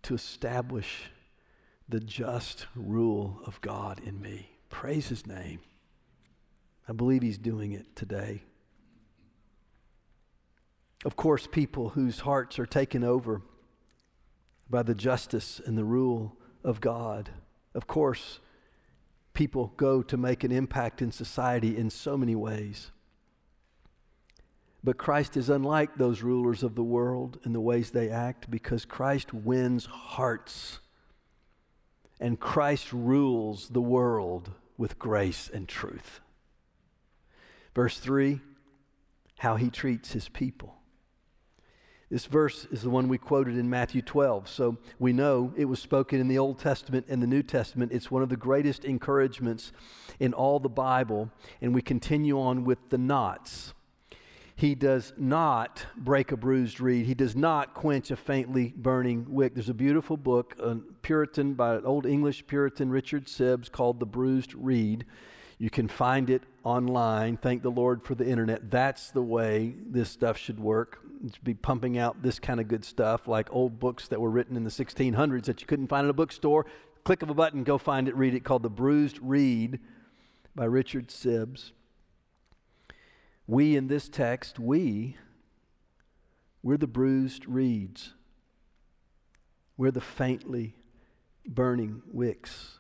to 0.04 0.14
establish 0.14 1.10
the 1.90 2.00
just 2.00 2.68
rule 2.76 3.42
of 3.46 3.60
God 3.62 4.00
in 4.06 4.22
me. 4.22 4.55
Praise 4.70 5.08
his 5.08 5.26
name. 5.26 5.60
I 6.88 6.94
believe 6.94 7.22
he's 7.22 7.38
doing 7.38 7.72
it 7.72 7.96
today. 7.96 8.44
Of 11.04 11.16
course, 11.16 11.48
people 11.48 11.90
whose 11.90 12.22
hearts 12.22 12.58
are 12.60 12.66
taken 12.66 13.04
over 13.04 13.42
by 14.70 14.84
the 14.84 14.96
justice 14.96 15.62
and 15.66 15.78
the 15.78 15.84
rule 15.84 16.38
of 16.64 16.82
God. 16.82 17.30
Of 17.74 17.88
course, 17.88 18.40
people 19.34 19.74
go 19.78 20.02
to 20.02 20.18
make 20.18 20.44
an 20.44 20.52
impact 20.52 21.02
in 21.02 21.12
society 21.12 21.78
in 21.78 21.90
so 21.90 22.18
many 22.18 22.36
ways. 22.36 22.92
But 24.84 24.98
Christ 24.98 25.36
is 25.36 25.50
unlike 25.50 25.96
those 25.96 26.22
rulers 26.22 26.64
of 26.64 26.76
the 26.76 26.84
world 26.84 27.40
in 27.44 27.54
the 27.54 27.62
ways 27.62 27.92
they 27.92 28.10
act 28.10 28.50
because 28.50 28.86
Christ 28.86 29.34
wins 29.34 29.86
hearts. 29.86 30.80
And 32.20 32.40
Christ 32.40 32.94
rules 32.94 33.70
the 33.70 33.82
world 33.82 34.52
with 34.78 35.00
grace 35.00 35.50
and 35.54 35.68
truth. 35.68 36.22
Verse 37.74 37.98
3 37.98 38.42
how 39.40 39.58
he 39.58 39.70
treats 39.70 40.14
his 40.14 40.30
people. 40.30 40.76
This 42.10 42.26
verse 42.26 42.68
is 42.72 42.84
the 42.84 42.90
one 42.90 43.08
we 43.08 43.18
quoted 43.18 43.58
in 43.58 43.70
Matthew 43.70 44.02
12. 44.02 44.48
So 44.48 44.78
we 45.00 45.12
know 45.12 45.54
it 45.58 45.66
was 45.66 45.82
spoken 45.82 46.22
in 46.22 46.28
the 46.28 46.38
Old 46.38 46.60
Testament 46.60 47.08
and 47.10 47.22
the 47.22 47.28
New 47.28 47.44
Testament. 47.44 47.92
It's 47.92 48.12
one 48.12 48.22
of 48.22 48.30
the 48.30 48.38
greatest 48.38 48.86
encouragements 48.86 49.72
in 50.20 50.34
all 50.34 50.60
the 50.60 50.70
Bible. 50.70 51.32
And 51.62 51.74
we 51.74 51.82
continue 51.82 52.40
on 52.40 52.64
with 52.64 52.90
the 52.90 52.98
nots. 52.98 53.74
He 54.58 54.74
does 54.74 55.12
not 55.18 55.86
break 55.98 56.32
a 56.32 56.38
bruised 56.38 56.80
reed. 56.80 57.06
He 57.06 57.14
does 57.14 57.36
not 57.36 57.74
quench 57.74 58.10
a 58.10 58.16
faintly 58.16 58.74
burning 58.78 59.26
wick. 59.28 59.54
There's 59.54 59.68
a 59.68 59.74
beautiful 59.74 60.16
book, 60.16 60.56
a 60.60 60.78
Puritan 61.02 61.56
by 61.56 61.76
an 61.76 61.86
old 61.86 62.06
English 62.06 62.48
Puritan, 62.48 62.90
Richard 62.90 63.26
Sibbes 63.26 63.70
called 63.70 64.00
The 64.00 64.06
Bruised 64.06 64.54
Reed. 64.54 65.06
You 65.58 65.70
can 65.70 65.90
find 65.90 66.30
it 66.30 66.44
online. 66.64 67.36
Thank 67.36 67.64
the 67.64 67.70
Lord 67.70 68.02
for 68.04 68.16
the 68.16 68.26
internet. 68.26 68.72
That's 68.72 69.12
the 69.12 69.22
way 69.22 69.76
this 69.86 70.10
stuff 70.10 70.38
should 70.38 70.60
work. 70.60 71.00
To 71.34 71.42
be 71.42 71.54
pumping 71.54 71.98
out 71.98 72.22
this 72.22 72.40
kind 72.40 72.62
of 72.62 72.70
good 72.70 72.86
stuff, 72.86 73.28
like 73.28 73.52
old 73.52 73.78
books 73.78 74.08
that 74.08 74.22
were 74.22 74.30
written 74.30 74.56
in 74.56 74.64
the 74.64 74.70
1600s 74.70 75.46
that 75.46 75.60
you 75.60 75.68
couldn't 75.68 75.88
find 75.88 76.06
in 76.06 76.10
a 76.10 76.14
bookstore. 76.14 76.66
Click 77.04 77.22
of 77.22 77.30
a 77.30 77.34
button, 77.34 77.64
go 77.64 77.78
find 77.78 78.08
it, 78.08 78.16
read 78.16 78.34
it, 78.34 78.46
called 78.46 78.64
The 78.64 78.70
Bruised 78.70 79.20
Reed 79.22 79.80
by 80.56 80.66
Richard 80.66 81.08
Sibbes. 81.08 81.72
We 83.48 83.76
in 83.76 83.88
this 83.88 84.10
text, 84.10 84.60
we, 84.60 85.18
we're 86.64 86.78
the 86.78 86.88
bruised 86.88 87.46
reeds. 87.46 88.14
We're 89.78 89.92
the 89.92 90.02
faintly 90.02 90.76
burning 91.46 92.02
wicks 92.12 92.80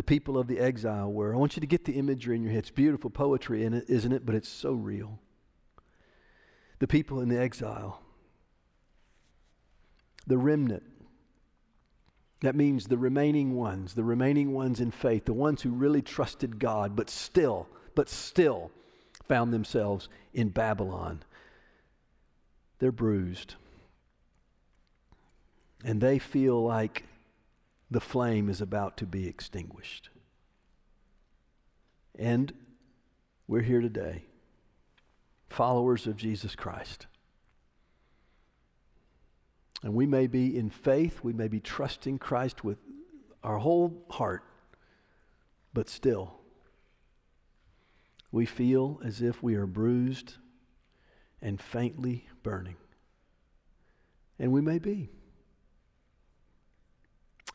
the 0.00 0.04
people 0.04 0.38
of 0.38 0.46
the 0.46 0.58
exile 0.58 1.12
were. 1.12 1.34
I 1.34 1.36
want 1.36 1.56
you 1.56 1.60
to 1.60 1.66
get 1.66 1.84
the 1.84 1.92
imagery 1.92 2.34
in 2.34 2.42
your 2.42 2.52
head. 2.52 2.60
It's 2.60 2.70
beautiful 2.70 3.10
poetry 3.10 3.66
in 3.66 3.74
it, 3.74 3.84
isn't 3.86 4.12
it? 4.12 4.24
But 4.24 4.34
it's 4.34 4.48
so 4.48 4.72
real. 4.72 5.18
The 6.78 6.86
people 6.86 7.20
in 7.20 7.28
the 7.28 7.38
exile, 7.38 8.00
the 10.26 10.38
remnant. 10.38 10.84
That 12.40 12.56
means 12.56 12.86
the 12.86 12.96
remaining 12.96 13.54
ones, 13.54 13.92
the 13.92 14.02
remaining 14.02 14.54
ones 14.54 14.80
in 14.80 14.90
faith, 14.90 15.26
the 15.26 15.34
ones 15.34 15.60
who 15.60 15.68
really 15.68 16.00
trusted 16.00 16.58
God, 16.58 16.96
but 16.96 17.10
still, 17.10 17.68
but 17.94 18.08
still 18.08 18.70
found 19.28 19.52
themselves 19.52 20.08
in 20.32 20.48
Babylon. 20.48 21.22
They're 22.78 22.92
bruised. 22.92 23.54
And 25.84 26.00
they 26.00 26.18
feel 26.18 26.62
like 26.62 27.04
the 27.90 28.00
flame 28.00 28.48
is 28.48 28.60
about 28.60 28.96
to 28.98 29.06
be 29.06 29.26
extinguished. 29.26 30.10
And 32.18 32.52
we're 33.46 33.62
here 33.62 33.80
today, 33.80 34.24
followers 35.48 36.06
of 36.06 36.16
Jesus 36.16 36.54
Christ. 36.54 37.06
And 39.82 39.94
we 39.94 40.06
may 40.06 40.26
be 40.26 40.56
in 40.56 40.70
faith, 40.70 41.20
we 41.22 41.32
may 41.32 41.48
be 41.48 41.60
trusting 41.60 42.18
Christ 42.18 42.62
with 42.62 42.78
our 43.42 43.58
whole 43.58 44.04
heart, 44.10 44.44
but 45.72 45.88
still, 45.88 46.39
we 48.32 48.46
feel 48.46 49.00
as 49.04 49.22
if 49.22 49.42
we 49.42 49.54
are 49.54 49.66
bruised 49.66 50.34
and 51.42 51.60
faintly 51.60 52.28
burning. 52.42 52.76
And 54.38 54.52
we 54.52 54.60
may 54.60 54.78
be. 54.78 55.10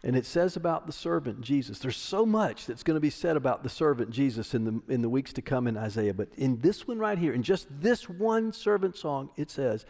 And 0.03 0.15
it 0.15 0.25
says 0.25 0.55
about 0.55 0.85
the 0.85 0.93
servant 0.93 1.41
Jesus. 1.41 1.79
There's 1.79 1.97
so 1.97 2.27
much 2.27 2.67
that's 2.67 2.83
going 2.83 2.95
to 2.95 3.01
be 3.01 3.09
said 3.09 3.35
about 3.35 3.63
the 3.63 3.69
servant 3.69 4.11
Jesus 4.11 4.53
in 4.53 4.63
the, 4.63 4.93
in 4.93 5.01
the 5.01 5.09
weeks 5.09 5.33
to 5.33 5.41
come 5.41 5.65
in 5.65 5.77
Isaiah. 5.77 6.13
But 6.13 6.29
in 6.37 6.59
this 6.59 6.87
one 6.87 6.99
right 6.99 7.17
here, 7.17 7.33
in 7.33 7.41
just 7.41 7.67
this 7.81 8.07
one 8.07 8.53
servant 8.53 8.95
song, 8.95 9.31
it 9.35 9.49
says, 9.49 9.83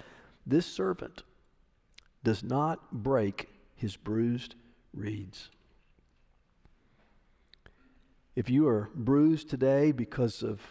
This 0.45 0.65
servant 0.65 1.24
does 2.24 2.43
not 2.43 2.93
break 2.93 3.50
his 3.76 3.98
bruised 3.98 4.56
reeds. 4.93 5.50
If 8.36 8.50
you 8.50 8.67
are 8.67 8.89
bruised 8.93 9.50
today 9.50 9.91
because 9.91 10.43
of 10.43 10.62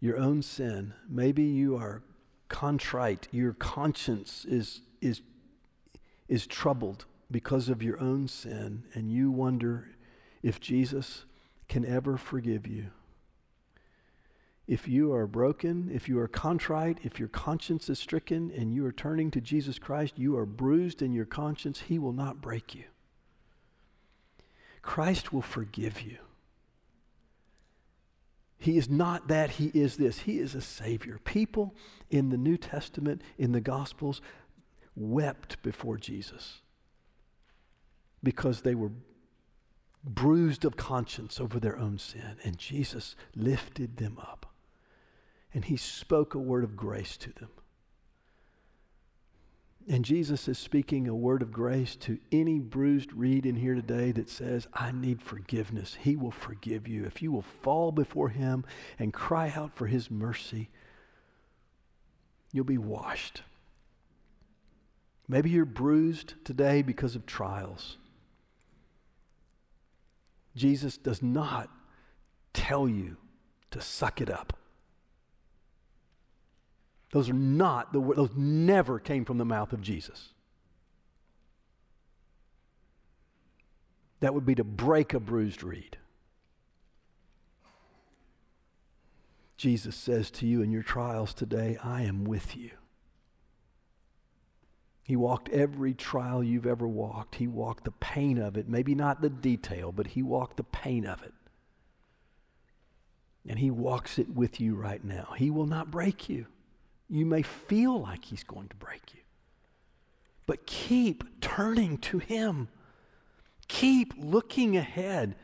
your 0.00 0.16
own 0.16 0.42
sin, 0.42 0.94
maybe 1.08 1.42
you 1.42 1.76
are 1.76 2.02
contrite, 2.48 3.26
your 3.32 3.52
conscience 3.52 4.44
is, 4.44 4.82
is, 5.00 5.22
is 6.28 6.46
troubled 6.46 7.06
because 7.30 7.68
of 7.68 7.82
your 7.82 8.00
own 8.00 8.28
sin, 8.28 8.84
and 8.94 9.10
you 9.10 9.30
wonder 9.30 9.88
if 10.42 10.60
Jesus 10.60 11.24
can 11.68 11.84
ever 11.84 12.16
forgive 12.16 12.66
you. 12.66 12.90
If 14.66 14.86
you 14.86 15.12
are 15.12 15.26
broken, 15.26 15.90
if 15.92 16.08
you 16.08 16.18
are 16.20 16.28
contrite, 16.28 16.98
if 17.02 17.18
your 17.18 17.28
conscience 17.28 17.90
is 17.90 17.98
stricken 17.98 18.50
and 18.56 18.72
you 18.72 18.86
are 18.86 18.92
turning 18.92 19.30
to 19.32 19.40
Jesus 19.40 19.78
Christ, 19.78 20.18
you 20.18 20.36
are 20.36 20.46
bruised 20.46 21.02
in 21.02 21.12
your 21.12 21.26
conscience, 21.26 21.80
He 21.80 21.98
will 21.98 22.12
not 22.12 22.40
break 22.40 22.74
you. 22.74 22.84
Christ 24.84 25.32
will 25.32 25.42
forgive 25.42 26.02
you. 26.02 26.18
He 28.58 28.76
is 28.76 28.88
not 28.88 29.28
that, 29.28 29.52
He 29.52 29.66
is 29.74 29.96
this. 29.96 30.20
He 30.20 30.38
is 30.38 30.54
a 30.54 30.60
Savior. 30.60 31.18
People 31.24 31.74
in 32.10 32.28
the 32.28 32.36
New 32.36 32.56
Testament, 32.56 33.22
in 33.36 33.52
the 33.52 33.60
Gospels, 33.60 34.20
wept 34.94 35.60
before 35.62 35.96
Jesus 35.96 36.60
because 38.22 38.62
they 38.62 38.74
were 38.74 38.92
bruised 40.02 40.64
of 40.64 40.76
conscience 40.76 41.40
over 41.40 41.58
their 41.58 41.78
own 41.78 41.98
sin. 41.98 42.36
And 42.44 42.58
Jesus 42.58 43.16
lifted 43.34 43.96
them 43.96 44.18
up 44.20 44.54
and 45.52 45.64
He 45.64 45.76
spoke 45.76 46.34
a 46.34 46.38
word 46.38 46.62
of 46.62 46.76
grace 46.76 47.16
to 47.18 47.32
them. 47.32 47.50
And 49.86 50.04
Jesus 50.04 50.48
is 50.48 50.58
speaking 50.58 51.06
a 51.06 51.14
word 51.14 51.42
of 51.42 51.52
grace 51.52 51.94
to 51.96 52.18
any 52.32 52.58
bruised 52.58 53.12
reed 53.12 53.44
in 53.44 53.56
here 53.56 53.74
today 53.74 54.12
that 54.12 54.30
says, 54.30 54.66
I 54.72 54.92
need 54.92 55.20
forgiveness. 55.20 55.98
He 56.00 56.16
will 56.16 56.30
forgive 56.30 56.88
you. 56.88 57.04
If 57.04 57.20
you 57.20 57.30
will 57.30 57.42
fall 57.42 57.92
before 57.92 58.30
Him 58.30 58.64
and 58.98 59.12
cry 59.12 59.52
out 59.54 59.76
for 59.76 59.86
His 59.86 60.10
mercy, 60.10 60.70
you'll 62.50 62.64
be 62.64 62.78
washed. 62.78 63.42
Maybe 65.28 65.50
you're 65.50 65.66
bruised 65.66 66.34
today 66.44 66.80
because 66.80 67.14
of 67.14 67.26
trials. 67.26 67.98
Jesus 70.56 70.96
does 70.96 71.22
not 71.22 71.68
tell 72.54 72.88
you 72.88 73.16
to 73.70 73.80
suck 73.82 74.20
it 74.20 74.30
up. 74.30 74.56
Those 77.14 77.30
are 77.30 77.32
not 77.32 77.92
the 77.92 78.00
those 78.00 78.34
never 78.34 78.98
came 78.98 79.24
from 79.24 79.38
the 79.38 79.44
mouth 79.44 79.72
of 79.72 79.80
Jesus. 79.80 80.30
That 84.18 84.34
would 84.34 84.44
be 84.44 84.56
to 84.56 84.64
break 84.64 85.14
a 85.14 85.20
bruised 85.20 85.62
reed. 85.62 85.96
Jesus 89.56 89.94
says 89.94 90.28
to 90.32 90.46
you 90.46 90.60
in 90.60 90.72
your 90.72 90.82
trials 90.82 91.32
today, 91.32 91.78
I 91.84 92.02
am 92.02 92.24
with 92.24 92.56
you. 92.56 92.70
He 95.04 95.14
walked 95.14 95.48
every 95.50 95.94
trial 95.94 96.42
you've 96.42 96.66
ever 96.66 96.88
walked. 96.88 97.36
He 97.36 97.46
walked 97.46 97.84
the 97.84 97.92
pain 97.92 98.38
of 98.38 98.56
it, 98.56 98.68
maybe 98.68 98.96
not 98.96 99.20
the 99.20 99.30
detail, 99.30 99.92
but 99.92 100.08
he 100.08 100.22
walked 100.24 100.56
the 100.56 100.64
pain 100.64 101.06
of 101.06 101.22
it. 101.22 101.34
And 103.48 103.60
he 103.60 103.70
walks 103.70 104.18
it 104.18 104.30
with 104.30 104.60
you 104.60 104.74
right 104.74 105.04
now. 105.04 105.34
He 105.36 105.48
will 105.48 105.66
not 105.66 105.92
break 105.92 106.28
you. 106.28 106.46
You 107.14 107.26
may 107.26 107.42
feel 107.42 108.00
like 108.00 108.24
He's 108.24 108.42
going 108.42 108.66
to 108.70 108.74
break 108.74 109.14
you. 109.14 109.20
But 110.46 110.66
keep 110.66 111.40
turning 111.40 111.98
to 111.98 112.18
Him. 112.18 112.66
Keep 113.68 114.14
looking 114.18 114.76
ahead. 114.76 115.36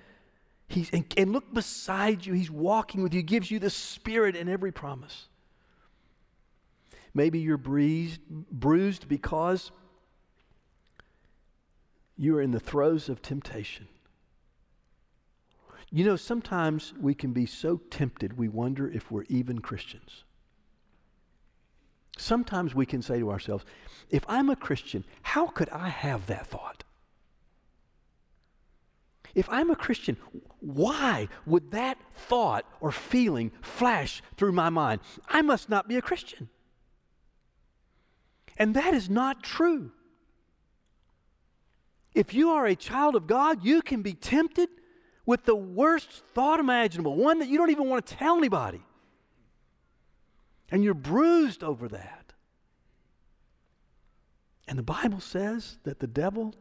He's, 0.66 0.90
and, 0.90 1.04
and 1.16 1.30
look 1.30 1.54
beside 1.54 2.26
you. 2.26 2.32
He's 2.32 2.50
walking 2.50 3.04
with 3.04 3.14
you, 3.14 3.22
gives 3.22 3.52
you 3.52 3.60
the 3.60 3.70
Spirit 3.70 4.34
and 4.34 4.50
every 4.50 4.72
promise. 4.72 5.28
Maybe 7.14 7.38
you're 7.38 7.56
bruised 7.56 9.08
because 9.08 9.70
you 12.16 12.36
are 12.36 12.42
in 12.42 12.50
the 12.50 12.58
throes 12.58 13.08
of 13.08 13.22
temptation. 13.22 13.86
You 15.92 16.04
know, 16.04 16.16
sometimes 16.16 16.94
we 17.00 17.14
can 17.14 17.32
be 17.32 17.46
so 17.46 17.80
tempted, 17.90 18.36
we 18.36 18.48
wonder 18.48 18.90
if 18.90 19.08
we're 19.08 19.24
even 19.28 19.60
Christians. 19.60 20.24
Sometimes 22.20 22.74
we 22.74 22.86
can 22.86 23.00
say 23.02 23.18
to 23.18 23.30
ourselves, 23.30 23.64
if 24.10 24.24
I'm 24.28 24.50
a 24.50 24.56
Christian, 24.56 25.04
how 25.22 25.46
could 25.46 25.70
I 25.70 25.88
have 25.88 26.26
that 26.26 26.46
thought? 26.46 26.84
If 29.34 29.48
I'm 29.48 29.70
a 29.70 29.76
Christian, 29.76 30.16
why 30.60 31.28
would 31.46 31.70
that 31.70 31.98
thought 32.12 32.66
or 32.80 32.92
feeling 32.92 33.52
flash 33.62 34.22
through 34.36 34.52
my 34.52 34.68
mind? 34.68 35.00
I 35.28 35.40
must 35.40 35.68
not 35.68 35.88
be 35.88 35.96
a 35.96 36.02
Christian. 36.02 36.48
And 38.56 38.74
that 38.74 38.92
is 38.92 39.08
not 39.08 39.42
true. 39.42 39.92
If 42.14 42.34
you 42.34 42.50
are 42.50 42.66
a 42.66 42.74
child 42.74 43.14
of 43.14 43.26
God, 43.26 43.64
you 43.64 43.82
can 43.82 44.02
be 44.02 44.12
tempted 44.12 44.68
with 45.24 45.44
the 45.44 45.54
worst 45.54 46.10
thought 46.34 46.60
imaginable, 46.60 47.16
one 47.16 47.38
that 47.38 47.48
you 47.48 47.56
don't 47.56 47.70
even 47.70 47.88
want 47.88 48.04
to 48.04 48.14
tell 48.14 48.36
anybody. 48.36 48.82
And 50.70 50.84
you're 50.84 50.94
bruised 50.94 51.64
over 51.64 51.88
that. 51.88 52.32
And 54.68 54.78
the 54.78 54.84
Bible 54.84 55.20
says 55.20 55.78
that 55.82 55.98
the 55.98 56.06
devil, 56.06 56.54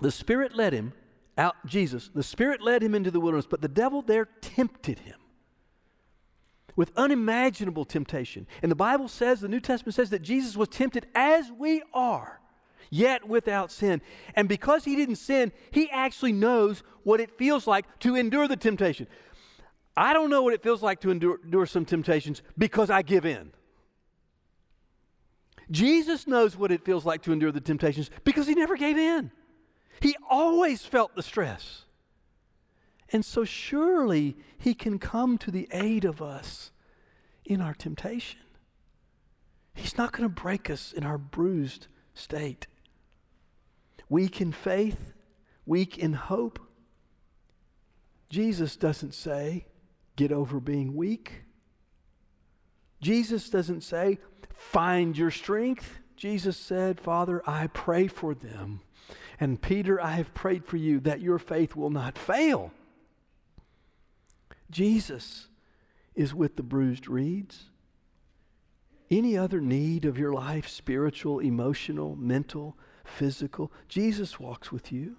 the 0.00 0.10
Spirit 0.10 0.56
led 0.56 0.72
him 0.72 0.94
out, 1.36 1.54
Jesus, 1.66 2.10
the 2.14 2.22
Spirit 2.22 2.62
led 2.62 2.82
him 2.82 2.94
into 2.94 3.10
the 3.10 3.20
wilderness, 3.20 3.46
but 3.48 3.60
the 3.60 3.68
devil 3.68 4.00
there 4.00 4.26
tempted 4.40 5.00
him 5.00 5.16
with 6.74 6.90
unimaginable 6.96 7.84
temptation. 7.84 8.46
And 8.62 8.70
the 8.70 8.76
Bible 8.76 9.08
says, 9.08 9.40
the 9.40 9.48
New 9.48 9.60
Testament 9.60 9.94
says 9.94 10.10
that 10.10 10.22
Jesus 10.22 10.56
was 10.56 10.68
tempted 10.68 11.06
as 11.14 11.50
we 11.52 11.82
are, 11.92 12.40
yet 12.90 13.28
without 13.28 13.70
sin. 13.70 14.00
And 14.34 14.48
because 14.48 14.84
he 14.84 14.96
didn't 14.96 15.16
sin, 15.16 15.52
he 15.70 15.90
actually 15.90 16.32
knows 16.32 16.82
what 17.02 17.20
it 17.20 17.36
feels 17.36 17.66
like 17.66 17.84
to 18.00 18.16
endure 18.16 18.48
the 18.48 18.56
temptation. 18.56 19.06
I 19.96 20.12
don't 20.12 20.30
know 20.30 20.42
what 20.42 20.54
it 20.54 20.62
feels 20.62 20.82
like 20.82 21.00
to 21.00 21.10
endure, 21.10 21.38
endure 21.44 21.66
some 21.66 21.84
temptations 21.84 22.42
because 22.56 22.90
I 22.90 23.02
give 23.02 23.26
in. 23.26 23.52
Jesus 25.70 26.26
knows 26.26 26.56
what 26.56 26.72
it 26.72 26.84
feels 26.84 27.04
like 27.04 27.22
to 27.22 27.32
endure 27.32 27.52
the 27.52 27.60
temptations 27.60 28.10
because 28.24 28.46
he 28.46 28.54
never 28.54 28.76
gave 28.76 28.96
in. 28.96 29.30
He 30.00 30.16
always 30.28 30.84
felt 30.84 31.14
the 31.14 31.22
stress. 31.22 31.84
And 33.10 33.24
so 33.24 33.44
surely 33.44 34.36
he 34.58 34.74
can 34.74 34.98
come 34.98 35.36
to 35.38 35.50
the 35.50 35.68
aid 35.72 36.04
of 36.04 36.22
us 36.22 36.72
in 37.44 37.60
our 37.60 37.74
temptation. 37.74 38.40
He's 39.74 39.98
not 39.98 40.12
going 40.12 40.24
to 40.24 40.28
break 40.28 40.70
us 40.70 40.92
in 40.92 41.04
our 41.04 41.18
bruised 41.18 41.88
state. 42.14 42.66
Weak 44.08 44.40
in 44.40 44.52
faith, 44.52 45.12
weak 45.66 45.98
in 45.98 46.14
hope. 46.14 46.58
Jesus 48.28 48.76
doesn't 48.76 49.14
say, 49.14 49.66
get 50.16 50.32
over 50.32 50.60
being 50.60 50.94
weak. 50.94 51.42
Jesus 53.00 53.50
doesn't 53.50 53.82
say, 53.82 54.18
find 54.54 55.16
your 55.18 55.30
strength. 55.30 55.98
Jesus 56.16 56.56
said, 56.56 57.00
Father, 57.00 57.42
I 57.46 57.66
pray 57.66 58.06
for 58.06 58.34
them. 58.34 58.80
And 59.40 59.60
Peter, 59.60 60.00
I 60.00 60.12
have 60.12 60.34
prayed 60.34 60.64
for 60.64 60.76
you 60.76 61.00
that 61.00 61.20
your 61.20 61.38
faith 61.38 61.74
will 61.74 61.90
not 61.90 62.16
fail. 62.16 62.70
Jesus 64.70 65.48
is 66.14 66.34
with 66.34 66.56
the 66.56 66.62
bruised 66.62 67.08
reeds. 67.08 67.64
Any 69.10 69.36
other 69.36 69.60
need 69.60 70.04
of 70.04 70.16
your 70.16 70.32
life, 70.32 70.68
spiritual, 70.68 71.40
emotional, 71.40 72.16
mental, 72.16 72.78
physical, 73.04 73.72
Jesus 73.88 74.38
walks 74.38 74.70
with 74.70 74.92
you. 74.92 75.16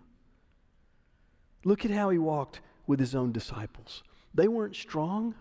Look 1.65 1.85
at 1.85 1.91
how 1.91 2.09
he 2.09 2.17
walked 2.17 2.61
with 2.87 2.99
his 2.99 3.13
own 3.13 3.31
disciples. 3.31 4.03
They 4.33 4.47
weren't 4.47 4.75
strong. 4.75 5.35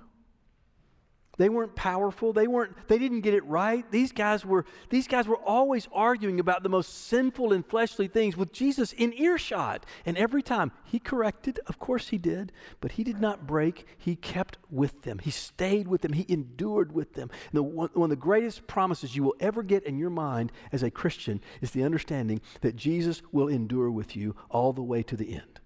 They 1.38 1.48
weren't 1.48 1.74
powerful. 1.74 2.35
They 2.35 2.46
weren't 2.46 2.88
they 2.88 2.98
didn't 2.98 3.22
get 3.22 3.33
it 3.33 3.44
right. 3.46 3.90
These 3.90 4.12
guys 4.12 4.44
were 4.44 4.66
these 4.90 5.09
guys 5.09 5.26
were 5.26 5.38
always 5.38 5.88
arguing 5.90 6.38
about 6.40 6.62
the 6.62 6.68
most 6.68 7.07
sinful 7.07 7.55
and 7.55 7.66
fleshly 7.66 8.07
things 8.07 8.37
with 8.37 8.52
Jesus 8.52 8.92
in 8.92 9.14
earshot. 9.14 9.87
And 10.05 10.18
every 10.18 10.42
time 10.42 10.72
he 10.85 10.98
corrected, 10.98 11.59
of 11.66 11.78
course 11.78 12.09
he 12.09 12.18
did, 12.18 12.52
but 12.81 12.92
he 12.92 13.05
did 13.05 13.18
not 13.18 13.46
break. 13.46 13.87
He 13.96 14.14
kept 14.14 14.59
with 14.70 15.02
them. 15.02 15.20
He 15.20 15.31
stayed 15.31 15.88
with 15.88 16.02
them. 16.02 16.12
He 16.12 16.26
endured 16.28 16.92
with 16.92 17.14
them. 17.14 17.31
The, 17.52 17.62
one, 17.62 17.88
one 17.94 18.05
of 18.05 18.11
the 18.11 18.16
greatest 18.16 18.66
promises 18.66 19.16
you 19.16 19.22
will 19.22 19.37
ever 19.40 19.62
get 19.62 19.85
in 19.85 19.98
your 19.98 20.11
mind 20.11 20.52
as 20.70 20.83
a 20.83 20.90
Christian 20.90 21.40
is 21.62 21.70
the 21.70 21.83
understanding 21.83 22.42
that 22.61 22.76
Jesus 22.76 23.22
will 23.33 23.48
endure 23.48 23.90
with 23.90 24.14
you 24.14 24.37
all 24.50 24.74
the 24.74 24.83
way 24.83 25.02
to 25.02 25.16
the 25.16 25.33
end. 25.33 25.61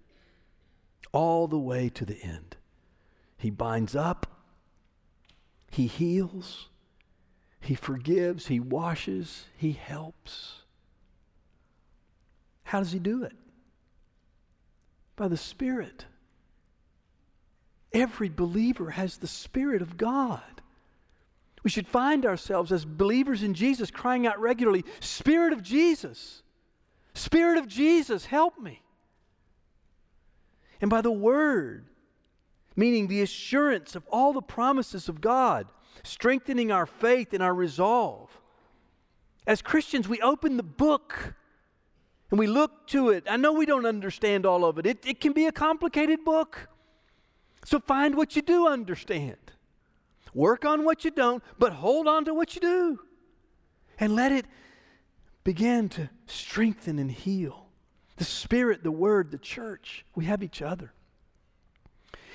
All 1.11 1.47
the 1.47 1.59
way 1.59 1.89
to 1.89 2.05
the 2.05 2.21
end. 2.21 2.55
He 3.37 3.49
binds 3.49 3.95
up, 3.95 4.25
He 5.71 5.87
heals, 5.87 6.69
He 7.59 7.75
forgives, 7.75 8.47
He 8.47 8.59
washes, 8.59 9.45
He 9.55 9.73
helps. 9.73 10.63
How 12.63 12.79
does 12.79 12.91
He 12.91 12.99
do 12.99 13.23
it? 13.23 13.35
By 15.15 15.27
the 15.27 15.37
Spirit. 15.37 16.05
Every 17.93 18.29
believer 18.29 18.91
has 18.91 19.17
the 19.17 19.27
Spirit 19.27 19.81
of 19.81 19.97
God. 19.97 20.41
We 21.63 21.69
should 21.69 21.87
find 21.87 22.25
ourselves 22.25 22.71
as 22.71 22.85
believers 22.85 23.43
in 23.43 23.53
Jesus 23.53 23.91
crying 23.91 24.25
out 24.25 24.39
regularly, 24.39 24.85
Spirit 24.99 25.53
of 25.53 25.61
Jesus, 25.61 26.41
Spirit 27.13 27.57
of 27.57 27.67
Jesus, 27.67 28.25
help 28.25 28.59
me. 28.59 28.81
And 30.79 30.89
by 30.89 31.01
the 31.01 31.11
Word, 31.11 31.85
meaning 32.77 33.07
the 33.07 33.21
assurance 33.21 33.95
of 33.95 34.05
all 34.09 34.31
the 34.31 34.41
promises 34.41 35.09
of 35.09 35.19
God, 35.19 35.67
strengthening 36.03 36.71
our 36.71 36.85
faith 36.85 37.33
and 37.33 37.43
our 37.43 37.53
resolve. 37.53 38.29
As 39.45 39.61
Christians, 39.61 40.07
we 40.07 40.21
open 40.21 40.55
the 40.55 40.63
book 40.63 41.33
and 42.29 42.39
we 42.39 42.45
look 42.47 42.87
to 42.87 43.09
it. 43.09 43.25
I 43.27 43.35
know 43.35 43.51
we 43.51 43.65
don't 43.65 43.85
understand 43.85 44.45
all 44.45 44.63
of 44.63 44.77
it, 44.77 44.85
it, 44.85 45.05
it 45.05 45.19
can 45.19 45.33
be 45.33 45.47
a 45.47 45.51
complicated 45.51 46.23
book. 46.23 46.69
So 47.65 47.79
find 47.79 48.15
what 48.15 48.35
you 48.35 48.41
do 48.41 48.67
understand. 48.67 49.37
Work 50.33 50.63
on 50.63 50.85
what 50.85 51.03
you 51.03 51.11
don't, 51.11 51.43
but 51.57 51.73
hold 51.73 52.07
on 52.07 52.25
to 52.25 52.33
what 52.33 52.53
you 52.53 52.61
do. 52.61 52.99
And 53.99 54.15
let 54.15 54.31
it 54.31 54.45
begin 55.43 55.89
to 55.89 56.09
strengthen 56.27 56.99
and 56.99 57.11
heal. 57.11 57.65
The 58.17 58.23
Spirit, 58.23 58.83
the 58.83 58.91
Word, 58.91 59.31
the 59.31 59.37
church, 59.37 60.05
we 60.13 60.25
have 60.25 60.43
each 60.43 60.61
other. 60.61 60.93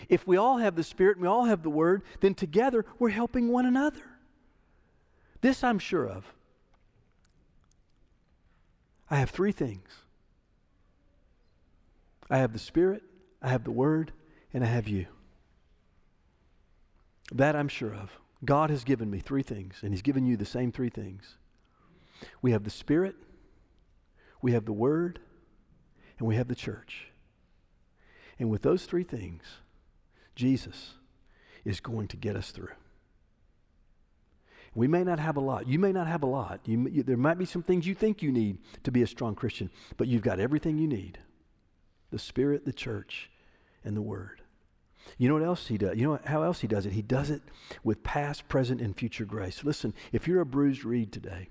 If 0.08 0.26
we 0.26 0.36
all 0.36 0.58
have 0.58 0.76
the 0.76 0.82
Spirit 0.82 1.16
and 1.16 1.22
we 1.22 1.28
all 1.28 1.44
have 1.44 1.62
the 1.62 1.70
Word, 1.70 2.02
then 2.20 2.34
together 2.34 2.84
we're 2.98 3.10
helping 3.10 3.48
one 3.48 3.66
another. 3.66 4.02
This 5.40 5.64
I'm 5.64 5.78
sure 5.78 6.06
of. 6.06 6.24
I 9.10 9.16
have 9.16 9.30
three 9.30 9.52
things 9.52 9.88
I 12.30 12.38
have 12.38 12.54
the 12.54 12.58
Spirit, 12.58 13.02
I 13.42 13.50
have 13.50 13.64
the 13.64 13.70
Word, 13.70 14.12
and 14.54 14.64
I 14.64 14.66
have 14.66 14.88
you. 14.88 15.06
That 17.30 17.54
I'm 17.54 17.68
sure 17.68 17.94
of. 17.94 18.18
God 18.42 18.70
has 18.70 18.84
given 18.84 19.10
me 19.10 19.20
three 19.20 19.42
things, 19.42 19.80
and 19.82 19.92
He's 19.92 20.00
given 20.00 20.24
you 20.24 20.38
the 20.38 20.46
same 20.46 20.72
three 20.72 20.88
things. 20.88 21.36
We 22.40 22.52
have 22.52 22.64
the 22.64 22.70
Spirit, 22.70 23.16
we 24.40 24.52
have 24.52 24.64
the 24.64 24.72
Word, 24.72 25.20
and 26.18 26.26
we 26.26 26.36
have 26.36 26.48
the 26.48 26.54
church. 26.54 27.08
And 28.38 28.48
with 28.48 28.62
those 28.62 28.86
three 28.86 29.04
things, 29.04 29.42
Jesus 30.34 30.94
is 31.64 31.80
going 31.80 32.08
to 32.08 32.16
get 32.16 32.36
us 32.36 32.50
through. 32.50 32.68
We 34.74 34.88
may 34.88 35.04
not 35.04 35.18
have 35.18 35.36
a 35.36 35.40
lot. 35.40 35.68
You 35.68 35.78
may 35.78 35.92
not 35.92 36.06
have 36.06 36.22
a 36.22 36.26
lot. 36.26 36.60
You, 36.64 36.88
you, 36.88 37.02
there 37.02 37.16
might 37.16 37.38
be 37.38 37.44
some 37.44 37.62
things 37.62 37.86
you 37.86 37.94
think 37.94 38.22
you 38.22 38.32
need 38.32 38.58
to 38.84 38.90
be 38.90 39.02
a 39.02 39.06
strong 39.06 39.34
Christian, 39.34 39.70
but 39.96 40.08
you've 40.08 40.22
got 40.22 40.40
everything 40.40 40.78
you 40.78 40.88
need 40.88 41.18
the 42.10 42.18
Spirit, 42.18 42.66
the 42.66 42.72
church, 42.72 43.30
and 43.84 43.96
the 43.96 44.02
Word. 44.02 44.42
You 45.18 45.28
know 45.28 45.34
what 45.34 45.42
else 45.42 45.66
he 45.66 45.78
does? 45.78 45.96
You 45.96 46.06
know 46.06 46.20
how 46.24 46.42
else 46.42 46.60
he 46.60 46.66
does 46.66 46.86
it? 46.86 46.92
He 46.92 47.02
does 47.02 47.30
it 47.30 47.42
with 47.82 48.02
past, 48.02 48.48
present, 48.48 48.80
and 48.80 48.96
future 48.96 49.24
grace. 49.24 49.64
Listen, 49.64 49.94
if 50.12 50.28
you're 50.28 50.40
a 50.40 50.46
bruised 50.46 50.84
reed 50.84 51.10
today, 51.10 51.48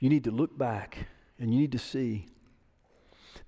you 0.00 0.08
need 0.08 0.24
to 0.24 0.30
look 0.30 0.56
back 0.56 1.06
and 1.38 1.52
you 1.52 1.60
need 1.60 1.72
to 1.72 1.78
see 1.78 2.26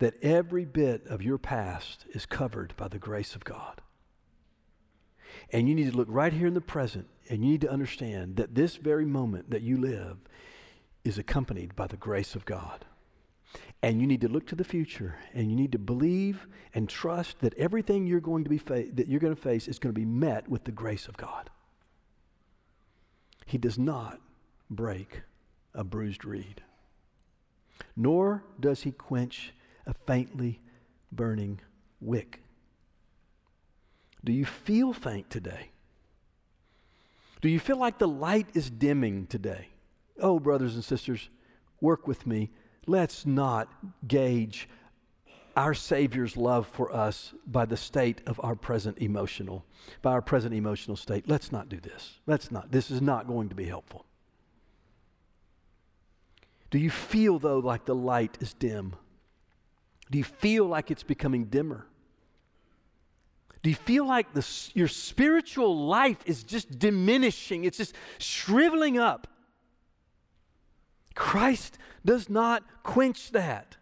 that 0.02 0.20
every 0.20 0.64
bit 0.64 1.06
of 1.06 1.22
your 1.22 1.38
past 1.38 2.06
is 2.10 2.26
covered 2.26 2.74
by 2.76 2.88
the 2.88 2.98
grace 2.98 3.36
of 3.36 3.44
God. 3.44 3.80
And 5.52 5.68
you 5.68 5.76
need 5.76 5.92
to 5.92 5.96
look 5.96 6.08
right 6.10 6.32
here 6.32 6.48
in 6.48 6.54
the 6.54 6.60
present 6.60 7.06
and 7.28 7.44
you 7.44 7.52
need 7.52 7.60
to 7.60 7.70
understand 7.70 8.34
that 8.34 8.56
this 8.56 8.74
very 8.74 9.04
moment 9.04 9.50
that 9.50 9.62
you 9.62 9.76
live 9.76 10.16
is 11.04 11.18
accompanied 11.18 11.76
by 11.76 11.86
the 11.86 11.96
grace 11.96 12.34
of 12.34 12.44
God. 12.44 12.84
And 13.80 14.00
you 14.00 14.08
need 14.08 14.22
to 14.22 14.28
look 14.28 14.44
to 14.48 14.56
the 14.56 14.64
future 14.64 15.14
and 15.34 15.48
you 15.48 15.56
need 15.56 15.70
to 15.70 15.78
believe 15.78 16.48
and 16.74 16.88
trust 16.88 17.38
that 17.38 17.54
everything 17.54 18.04
you're 18.04 18.18
going 18.18 18.42
to 18.42 18.50
be 18.50 18.58
fa- 18.58 18.86
that 18.94 19.06
you're 19.06 19.20
going 19.20 19.36
to 19.36 19.40
face 19.40 19.68
is 19.68 19.78
going 19.78 19.94
to 19.94 20.00
be 20.00 20.04
met 20.04 20.48
with 20.48 20.64
the 20.64 20.72
grace 20.72 21.06
of 21.06 21.16
God. 21.16 21.48
He 23.46 23.56
does 23.56 23.78
not 23.78 24.18
break 24.68 25.22
a 25.74 25.84
bruised 25.84 26.24
reed. 26.24 26.60
Nor 27.94 28.42
does 28.58 28.82
he 28.82 28.90
quench 28.90 29.54
a 29.86 29.94
faintly 30.06 30.60
burning 31.10 31.60
wick. 32.00 32.42
Do 34.24 34.32
you 34.32 34.44
feel 34.44 34.92
faint 34.92 35.30
today? 35.30 35.70
Do 37.40 37.48
you 37.48 37.58
feel 37.58 37.76
like 37.76 37.98
the 37.98 38.08
light 38.08 38.46
is 38.54 38.70
dimming 38.70 39.26
today? 39.26 39.68
Oh, 40.20 40.38
brothers 40.38 40.74
and 40.74 40.84
sisters, 40.84 41.28
work 41.80 42.06
with 42.06 42.26
me 42.26 42.50
let's 42.86 43.26
not 43.26 43.68
gauge 44.06 44.68
our 45.54 45.74
Savior's 45.74 46.36
love 46.36 46.66
for 46.66 46.92
us 46.94 47.34
by 47.46 47.66
the 47.66 47.76
state 47.76 48.22
of 48.26 48.40
our 48.42 48.54
present 48.54 48.98
emotional, 48.98 49.64
by 50.00 50.12
our 50.12 50.22
present 50.22 50.54
emotional 50.54 50.96
state. 50.96 51.28
Let's 51.28 51.52
not 51.52 51.68
do 51.68 51.78
this. 51.78 52.20
Let's 52.26 52.50
not. 52.50 52.72
This 52.72 52.90
is 52.90 53.02
not 53.02 53.26
going 53.26 53.50
to 53.50 53.54
be 53.54 53.66
helpful. 53.66 54.06
Do 56.70 56.78
you 56.78 56.88
feel, 56.88 57.38
though, 57.38 57.58
like 57.58 57.84
the 57.84 57.94
light 57.94 58.38
is 58.40 58.54
dim? 58.54 58.96
Do 60.10 60.18
you 60.18 60.24
feel 60.24 60.66
like 60.66 60.90
it's 60.90 61.02
becoming 61.02 61.46
dimmer? 61.46 61.86
Do 63.62 63.70
you 63.70 63.76
feel 63.76 64.06
like 64.06 64.34
the, 64.34 64.46
your 64.74 64.88
spiritual 64.88 65.86
life 65.86 66.18
is 66.26 66.42
just 66.42 66.78
diminishing? 66.78 67.64
It's 67.64 67.78
just 67.78 67.94
shriveling 68.18 68.98
up. 68.98 69.28
Christ 71.14 71.78
does 72.04 72.28
not 72.28 72.64
quench 72.82 73.30
that. 73.30 73.76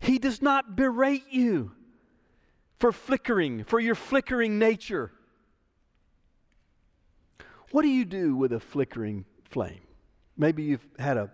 He 0.00 0.18
does 0.18 0.40
not 0.40 0.76
berate 0.76 1.30
you 1.30 1.72
for 2.78 2.92
flickering, 2.92 3.64
for 3.64 3.80
your 3.80 3.94
flickering 3.94 4.58
nature. 4.58 5.12
What 7.72 7.82
do 7.82 7.88
you 7.88 8.04
do 8.04 8.34
with 8.34 8.52
a 8.52 8.60
flickering 8.60 9.26
flame? 9.44 9.80
Maybe 10.36 10.62
you've 10.62 10.86
had 10.98 11.16
a 11.16 11.30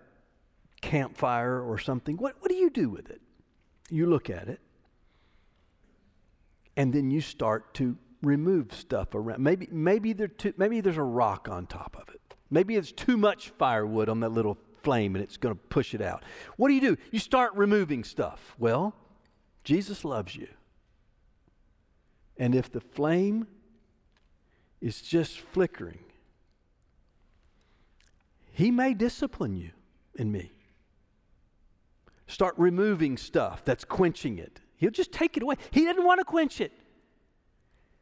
campfire 0.85 1.59
or 1.61 1.79
something. 1.79 2.15
What, 2.17 2.35
what 2.39 2.49
do 2.49 2.55
you 2.55 2.69
do 2.69 2.89
with 2.89 3.09
it? 3.09 3.19
You 3.89 4.05
look 4.05 4.29
at 4.29 4.47
it, 4.47 4.59
and 6.77 6.93
then 6.93 7.09
you 7.09 7.21
start 7.21 7.73
to 7.75 7.97
remove 8.21 8.71
stuff 8.73 9.15
around. 9.15 9.41
Maybe, 9.41 9.67
maybe, 9.71 10.13
there 10.13 10.27
too, 10.27 10.53
maybe 10.57 10.81
there's 10.81 10.97
a 10.97 11.03
rock 11.03 11.47
on 11.49 11.65
top 11.65 11.97
of 11.99 12.13
it. 12.13 12.21
Maybe 12.51 12.75
it's 12.75 12.91
too 12.91 13.17
much 13.17 13.49
firewood 13.49 14.09
on 14.09 14.19
that 14.19 14.29
little 14.29 14.57
flame 14.83 15.15
and 15.15 15.23
it's 15.23 15.37
going 15.37 15.55
to 15.55 15.61
push 15.69 15.95
it 15.95 16.01
out. 16.01 16.23
What 16.57 16.67
do 16.67 16.75
you 16.75 16.81
do? 16.81 16.97
You 17.11 17.19
start 17.19 17.53
removing 17.55 18.03
stuff. 18.03 18.55
Well, 18.59 18.95
Jesus 19.63 20.05
loves 20.05 20.35
you. 20.35 20.47
And 22.37 22.53
if 22.53 22.71
the 22.71 22.81
flame 22.81 23.47
is 24.81 25.01
just 25.01 25.39
flickering, 25.39 26.03
He 28.51 28.69
may 28.69 28.93
discipline 28.93 29.55
you 29.55 29.71
and 30.17 30.31
me. 30.31 30.51
Start 32.27 32.55
removing 32.57 33.17
stuff 33.17 33.63
that's 33.63 33.85
quenching 33.85 34.37
it. 34.37 34.59
He'll 34.77 34.91
just 34.91 35.11
take 35.11 35.37
it 35.37 35.43
away. 35.43 35.55
He 35.71 35.81
didn't 35.81 36.03
want 36.03 36.19
to 36.19 36.25
quench 36.25 36.59
it. 36.59 36.71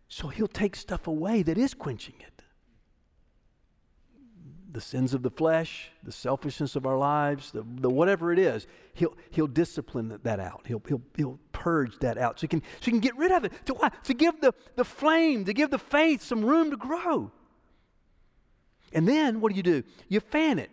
So 0.07 0.27
He'll 0.27 0.47
take 0.47 0.75
stuff 0.75 1.07
away 1.07 1.43
that 1.43 1.57
is 1.57 1.73
quenching 1.73 2.15
it 2.19 2.33
the 4.73 4.81
sins 4.81 5.13
of 5.13 5.21
the 5.21 5.29
flesh, 5.29 5.91
the 6.03 6.11
selfishness 6.11 6.75
of 6.75 6.87
our 6.87 6.97
lives, 6.97 7.51
the, 7.51 7.63
the 7.75 7.89
whatever 7.89 8.33
it 8.33 8.39
is, 8.39 8.65
he'll, 8.95 9.15
he'll 9.29 9.47
discipline 9.47 10.19
that 10.23 10.39
out. 10.39 10.63
He'll, 10.65 10.81
he'll, 10.87 11.01
he'll 11.15 11.39
purge 11.51 11.99
that 11.99 12.17
out 12.17 12.39
so 12.39 12.41
he 12.41 12.47
can, 12.47 12.61
so 12.61 12.85
he 12.85 12.91
can 12.91 12.99
get 12.99 13.15
rid 13.15 13.31
of 13.31 13.45
it. 13.45 13.53
To, 13.67 13.91
to 14.03 14.13
give 14.13 14.41
the, 14.41 14.53
the 14.75 14.83
flame, 14.83 15.45
to 15.45 15.53
give 15.53 15.69
the 15.69 15.77
faith 15.77 16.23
some 16.23 16.43
room 16.43 16.71
to 16.71 16.77
grow. 16.77 17.31
And 18.91 19.07
then 19.07 19.41
what 19.41 19.51
do 19.51 19.55
you 19.55 19.63
do? 19.63 19.83
You 20.09 20.19
fan 20.19 20.57
it. 20.57 20.71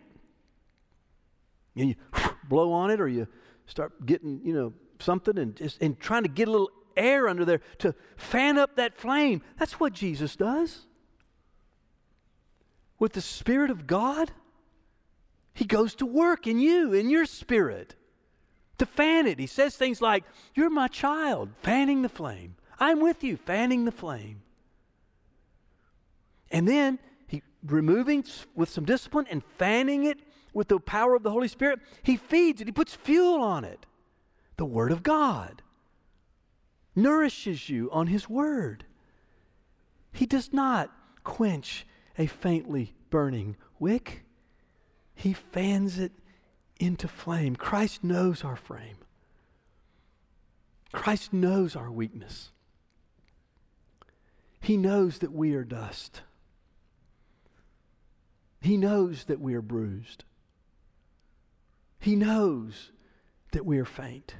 And 1.75 1.89
you 1.89 1.95
blow 2.47 2.71
on 2.71 2.91
it 2.91 2.99
or 2.99 3.07
you 3.07 3.27
start 3.65 4.05
getting, 4.05 4.41
you 4.43 4.53
know, 4.53 4.73
something 4.99 5.37
and 5.37 5.55
just 5.55 5.81
and 5.81 5.99
trying 5.99 6.23
to 6.23 6.29
get 6.29 6.47
a 6.47 6.51
little 6.51 6.71
air 6.95 7.27
under 7.27 7.45
there 7.45 7.61
to 7.79 7.95
fan 8.17 8.57
up 8.57 8.75
that 8.75 8.97
flame. 8.97 9.41
That's 9.57 9.79
what 9.79 9.93
Jesus 9.93 10.35
does 10.35 10.85
with 13.01 13.13
the 13.13 13.21
Spirit 13.21 13.71
of 13.71 13.87
God, 13.87 14.31
He 15.55 15.65
goes 15.65 15.95
to 15.95 16.05
work 16.05 16.45
in 16.45 16.59
you, 16.59 16.93
in 16.93 17.09
your 17.09 17.25
spirit, 17.25 17.95
to 18.77 18.85
fan 18.85 19.25
it. 19.25 19.39
He 19.39 19.47
says 19.47 19.75
things 19.75 20.03
like, 20.03 20.23
You're 20.53 20.69
my 20.69 20.87
child, 20.87 21.49
fanning 21.63 22.03
the 22.03 22.09
flame. 22.09 22.57
I'm 22.79 22.99
with 22.99 23.23
you, 23.23 23.37
fanning 23.37 23.85
the 23.85 23.91
flame. 23.91 24.43
And 26.51 26.67
then 26.67 26.99
he 27.25 27.41
removing 27.65 28.23
with 28.55 28.69
some 28.69 28.85
discipline 28.85 29.25
and 29.31 29.43
fanning 29.57 30.03
it 30.03 30.19
with 30.53 30.67
the 30.67 30.79
power 30.79 31.15
of 31.15 31.23
the 31.23 31.31
Holy 31.31 31.47
Spirit, 31.47 31.79
he 32.03 32.17
feeds 32.17 32.61
it, 32.61 32.67
he 32.67 32.71
puts 32.71 32.93
fuel 32.93 33.41
on 33.41 33.63
it. 33.63 33.85
The 34.57 34.65
Word 34.65 34.91
of 34.91 35.03
God 35.03 35.61
nourishes 36.95 37.69
you 37.69 37.89
on 37.91 38.07
His 38.07 38.29
Word. 38.29 38.85
He 40.11 40.25
does 40.25 40.51
not 40.51 40.91
quench 41.23 41.85
a 42.17 42.25
faintly 42.27 42.93
burning 43.09 43.55
wick, 43.79 44.23
he 45.15 45.33
fans 45.33 45.99
it 45.99 46.11
into 46.79 47.07
flame. 47.07 47.55
Christ 47.55 48.03
knows 48.03 48.43
our 48.43 48.55
frame. 48.55 48.97
Christ 50.91 51.31
knows 51.31 51.75
our 51.75 51.91
weakness. 51.91 52.51
He 54.59 54.77
knows 54.77 55.19
that 55.19 55.31
we 55.31 55.53
are 55.53 55.63
dust. 55.63 56.21
He 58.61 58.77
knows 58.77 59.25
that 59.25 59.39
we 59.39 59.53
are 59.53 59.61
bruised. 59.61 60.23
He 62.01 62.15
knows 62.15 62.91
that 63.51 63.65
we 63.65 63.77
are 63.77 63.85
faint. 63.85 64.33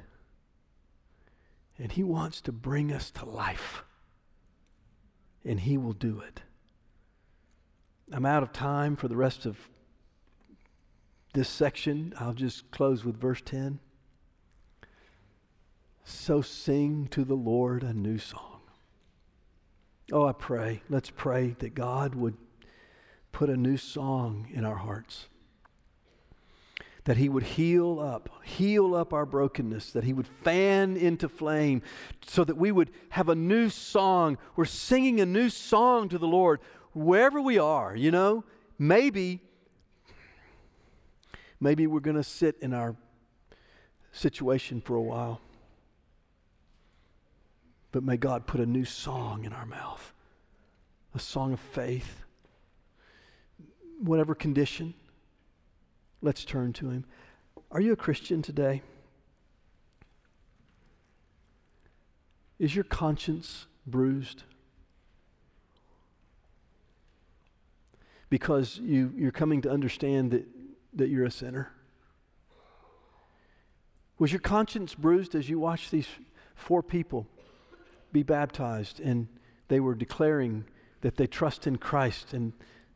And 1.78 1.92
He 1.92 2.02
wants 2.02 2.40
to 2.42 2.52
bring 2.52 2.92
us 2.92 3.10
to 3.12 3.24
life. 3.24 3.84
And 5.44 5.60
He 5.60 5.78
will 5.78 5.92
do 5.92 6.20
it. 6.20 6.42
I'm 8.12 8.26
out 8.26 8.42
of 8.42 8.52
time 8.52 8.96
for 8.96 9.06
the 9.06 9.16
rest 9.16 9.46
of 9.46 9.70
this 11.34 11.48
section. 11.48 12.12
I'll 12.18 12.34
just 12.34 12.70
close 12.72 13.04
with 13.04 13.20
verse 13.20 13.40
10. 13.44 13.78
So 16.04 16.42
sing 16.42 17.06
to 17.12 17.24
the 17.24 17.36
Lord 17.36 17.84
a 17.84 17.94
new 17.94 18.18
song. 18.18 18.60
Oh, 20.10 20.26
I 20.26 20.32
pray, 20.32 20.82
let's 20.90 21.10
pray 21.10 21.54
that 21.60 21.76
God 21.76 22.16
would 22.16 22.36
put 23.30 23.48
a 23.48 23.56
new 23.56 23.76
song 23.76 24.48
in 24.52 24.64
our 24.64 24.76
hearts. 24.76 25.28
That 27.04 27.16
He 27.16 27.28
would 27.28 27.42
heal 27.42 27.98
up, 27.98 28.28
heal 28.44 28.94
up 28.94 29.12
our 29.12 29.26
brokenness, 29.26 29.90
that 29.92 30.04
He 30.04 30.12
would 30.12 30.26
fan 30.26 30.96
into 30.96 31.28
flame 31.28 31.82
so 32.26 32.44
that 32.44 32.56
we 32.56 32.70
would 32.70 32.90
have 33.10 33.28
a 33.28 33.34
new 33.34 33.68
song. 33.68 34.38
We're 34.54 34.64
singing 34.64 35.20
a 35.20 35.26
new 35.26 35.50
song 35.50 36.08
to 36.10 36.18
the 36.18 36.28
Lord 36.28 36.60
wherever 36.92 37.40
we 37.40 37.58
are, 37.58 37.96
you 37.96 38.10
know. 38.10 38.44
Maybe, 38.78 39.40
maybe 41.60 41.86
we're 41.86 42.00
going 42.00 42.16
to 42.16 42.22
sit 42.22 42.56
in 42.60 42.72
our 42.72 42.96
situation 44.12 44.80
for 44.80 44.94
a 44.94 45.02
while. 45.02 45.40
But 47.90 48.02
may 48.02 48.16
God 48.16 48.46
put 48.46 48.60
a 48.60 48.66
new 48.66 48.84
song 48.84 49.44
in 49.44 49.52
our 49.52 49.66
mouth, 49.66 50.12
a 51.14 51.18
song 51.18 51.52
of 51.52 51.60
faith. 51.60 52.24
Whatever 54.00 54.34
condition, 54.34 54.94
let's 56.22 56.44
turn 56.44 56.72
to 56.74 56.88
Him. 56.88 57.04
Are 57.70 57.80
you 57.80 57.92
a 57.92 57.96
Christian 57.96 58.40
today? 58.40 58.82
Is 62.58 62.74
your 62.74 62.84
conscience 62.84 63.66
bruised? 63.86 64.44
Because 68.30 68.78
you, 68.78 69.12
you're 69.16 69.32
coming 69.32 69.60
to 69.62 69.70
understand 69.70 70.30
that, 70.30 70.46
that 70.94 71.08
you're 71.08 71.24
a 71.24 71.30
sinner? 71.30 71.72
Was 74.18 74.30
your 74.30 74.40
conscience 74.40 74.94
bruised 74.94 75.34
as 75.34 75.48
you 75.48 75.58
watched 75.58 75.90
these 75.90 76.06
four 76.54 76.82
people 76.82 77.26
be 78.12 78.22
baptized 78.22 79.00
and 79.00 79.26
they 79.68 79.80
were 79.80 79.94
declaring 79.94 80.64
that 81.00 81.16
they 81.16 81.26
trust 81.26 81.66
in 81.66 81.76
Christ 81.76 82.32
and 82.32 82.52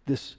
this 0.06 0.36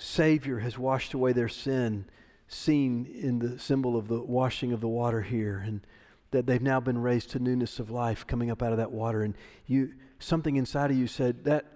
Savior 0.00 0.60
has 0.60 0.78
washed 0.78 1.12
away 1.12 1.32
their 1.34 1.48
sin, 1.48 2.06
seen 2.48 3.06
in 3.06 3.38
the 3.38 3.58
symbol 3.58 3.96
of 3.98 4.08
the 4.08 4.20
washing 4.20 4.72
of 4.72 4.80
the 4.80 4.88
water 4.88 5.20
here, 5.20 5.62
and 5.64 5.86
that 6.30 6.46
they've 6.46 6.62
now 6.62 6.80
been 6.80 6.98
raised 6.98 7.30
to 7.30 7.38
newness 7.38 7.78
of 7.78 7.90
life 7.90 8.26
coming 8.26 8.50
up 8.50 8.62
out 8.62 8.72
of 8.72 8.78
that 8.78 8.90
water. 8.90 9.22
And 9.22 9.34
you, 9.66 9.92
something 10.18 10.56
inside 10.56 10.90
of 10.90 10.96
you 10.96 11.06
said, 11.06 11.44
that, 11.44 11.66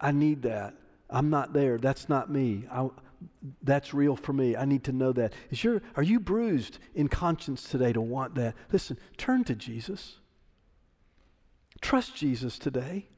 I 0.00 0.12
need 0.12 0.42
that. 0.42 0.74
I'm 1.10 1.28
not 1.28 1.52
there. 1.52 1.76
That's 1.76 2.08
not 2.08 2.30
me. 2.30 2.66
I, 2.70 2.88
that's 3.64 3.92
real 3.92 4.14
for 4.14 4.32
me. 4.32 4.54
I 4.54 4.64
need 4.64 4.84
to 4.84 4.92
know 4.92 5.12
that. 5.12 5.32
Is 5.50 5.64
your, 5.64 5.82
are 5.96 6.04
you 6.04 6.20
bruised 6.20 6.78
in 6.94 7.08
conscience 7.08 7.64
today 7.64 7.92
to 7.92 8.00
want 8.00 8.36
that? 8.36 8.54
Listen, 8.70 8.96
turn 9.16 9.42
to 9.44 9.56
Jesus. 9.56 10.18
Trust 11.80 12.14
Jesus 12.14 12.60
today. 12.60 13.08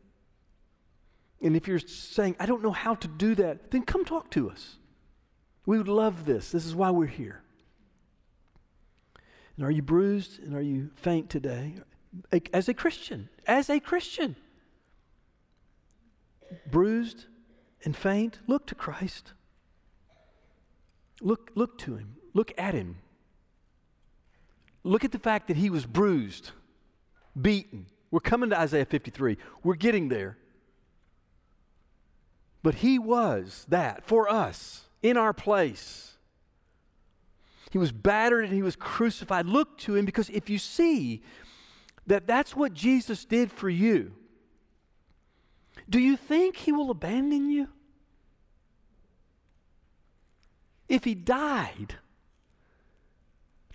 And 1.40 1.56
if 1.56 1.68
you're 1.68 1.78
saying, 1.78 2.36
I 2.40 2.46
don't 2.46 2.62
know 2.62 2.72
how 2.72 2.94
to 2.94 3.08
do 3.08 3.34
that, 3.34 3.70
then 3.70 3.82
come 3.82 4.04
talk 4.04 4.30
to 4.32 4.50
us. 4.50 4.76
We 5.66 5.78
would 5.78 5.88
love 5.88 6.24
this. 6.24 6.50
This 6.50 6.66
is 6.66 6.74
why 6.74 6.90
we're 6.90 7.06
here. 7.06 7.42
And 9.56 9.64
are 9.66 9.70
you 9.70 9.82
bruised 9.82 10.42
and 10.42 10.54
are 10.54 10.62
you 10.62 10.90
faint 10.96 11.30
today? 11.30 11.74
As 12.52 12.68
a 12.68 12.74
Christian, 12.74 13.28
as 13.46 13.68
a 13.68 13.80
Christian, 13.80 14.36
bruised 16.70 17.26
and 17.84 17.96
faint, 17.96 18.38
look 18.46 18.66
to 18.66 18.74
Christ. 18.74 19.32
Look, 21.20 21.50
look 21.54 21.78
to 21.78 21.96
him. 21.96 22.16
Look 22.32 22.52
at 22.58 22.74
him. 22.74 22.98
Look 24.82 25.04
at 25.04 25.12
the 25.12 25.18
fact 25.18 25.48
that 25.48 25.56
he 25.56 25.70
was 25.70 25.86
bruised, 25.86 26.50
beaten. 27.40 27.86
We're 28.10 28.20
coming 28.20 28.50
to 28.50 28.58
Isaiah 28.58 28.84
53. 28.84 29.38
We're 29.62 29.74
getting 29.74 30.08
there. 30.08 30.36
But 32.64 32.76
he 32.76 32.98
was 32.98 33.66
that 33.68 34.06
for 34.06 34.26
us 34.26 34.88
in 35.02 35.18
our 35.18 35.34
place. 35.34 36.14
He 37.70 37.76
was 37.76 37.92
battered 37.92 38.44
and 38.44 38.54
he 38.54 38.62
was 38.62 38.74
crucified. 38.74 39.44
Look 39.44 39.76
to 39.80 39.94
him 39.94 40.06
because 40.06 40.30
if 40.30 40.48
you 40.48 40.56
see 40.56 41.22
that 42.06 42.26
that's 42.26 42.56
what 42.56 42.72
Jesus 42.72 43.26
did 43.26 43.52
for 43.52 43.68
you, 43.68 44.14
do 45.90 46.00
you 46.00 46.16
think 46.16 46.56
he 46.56 46.72
will 46.72 46.90
abandon 46.90 47.50
you? 47.50 47.68
If 50.88 51.04
he 51.04 51.14
died 51.14 51.96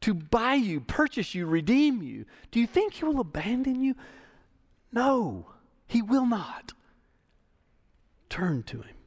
to 0.02 0.16
buy 0.16 0.56
you, 0.56 0.82
purchase 0.82 1.36
you, 1.36 1.46
redeem 1.46 2.02
you, 2.02 2.26
do 2.50 2.60
you 2.60 2.66
think 2.66 2.94
he 2.94 3.06
will 3.06 3.20
abandon 3.20 3.84
you? 3.84 3.94
No, 4.92 5.46
he 5.86 6.02
will 6.02 6.26
not. 6.26 6.74
Turn 8.30 8.64
to 8.64 8.82
him. 8.84 8.99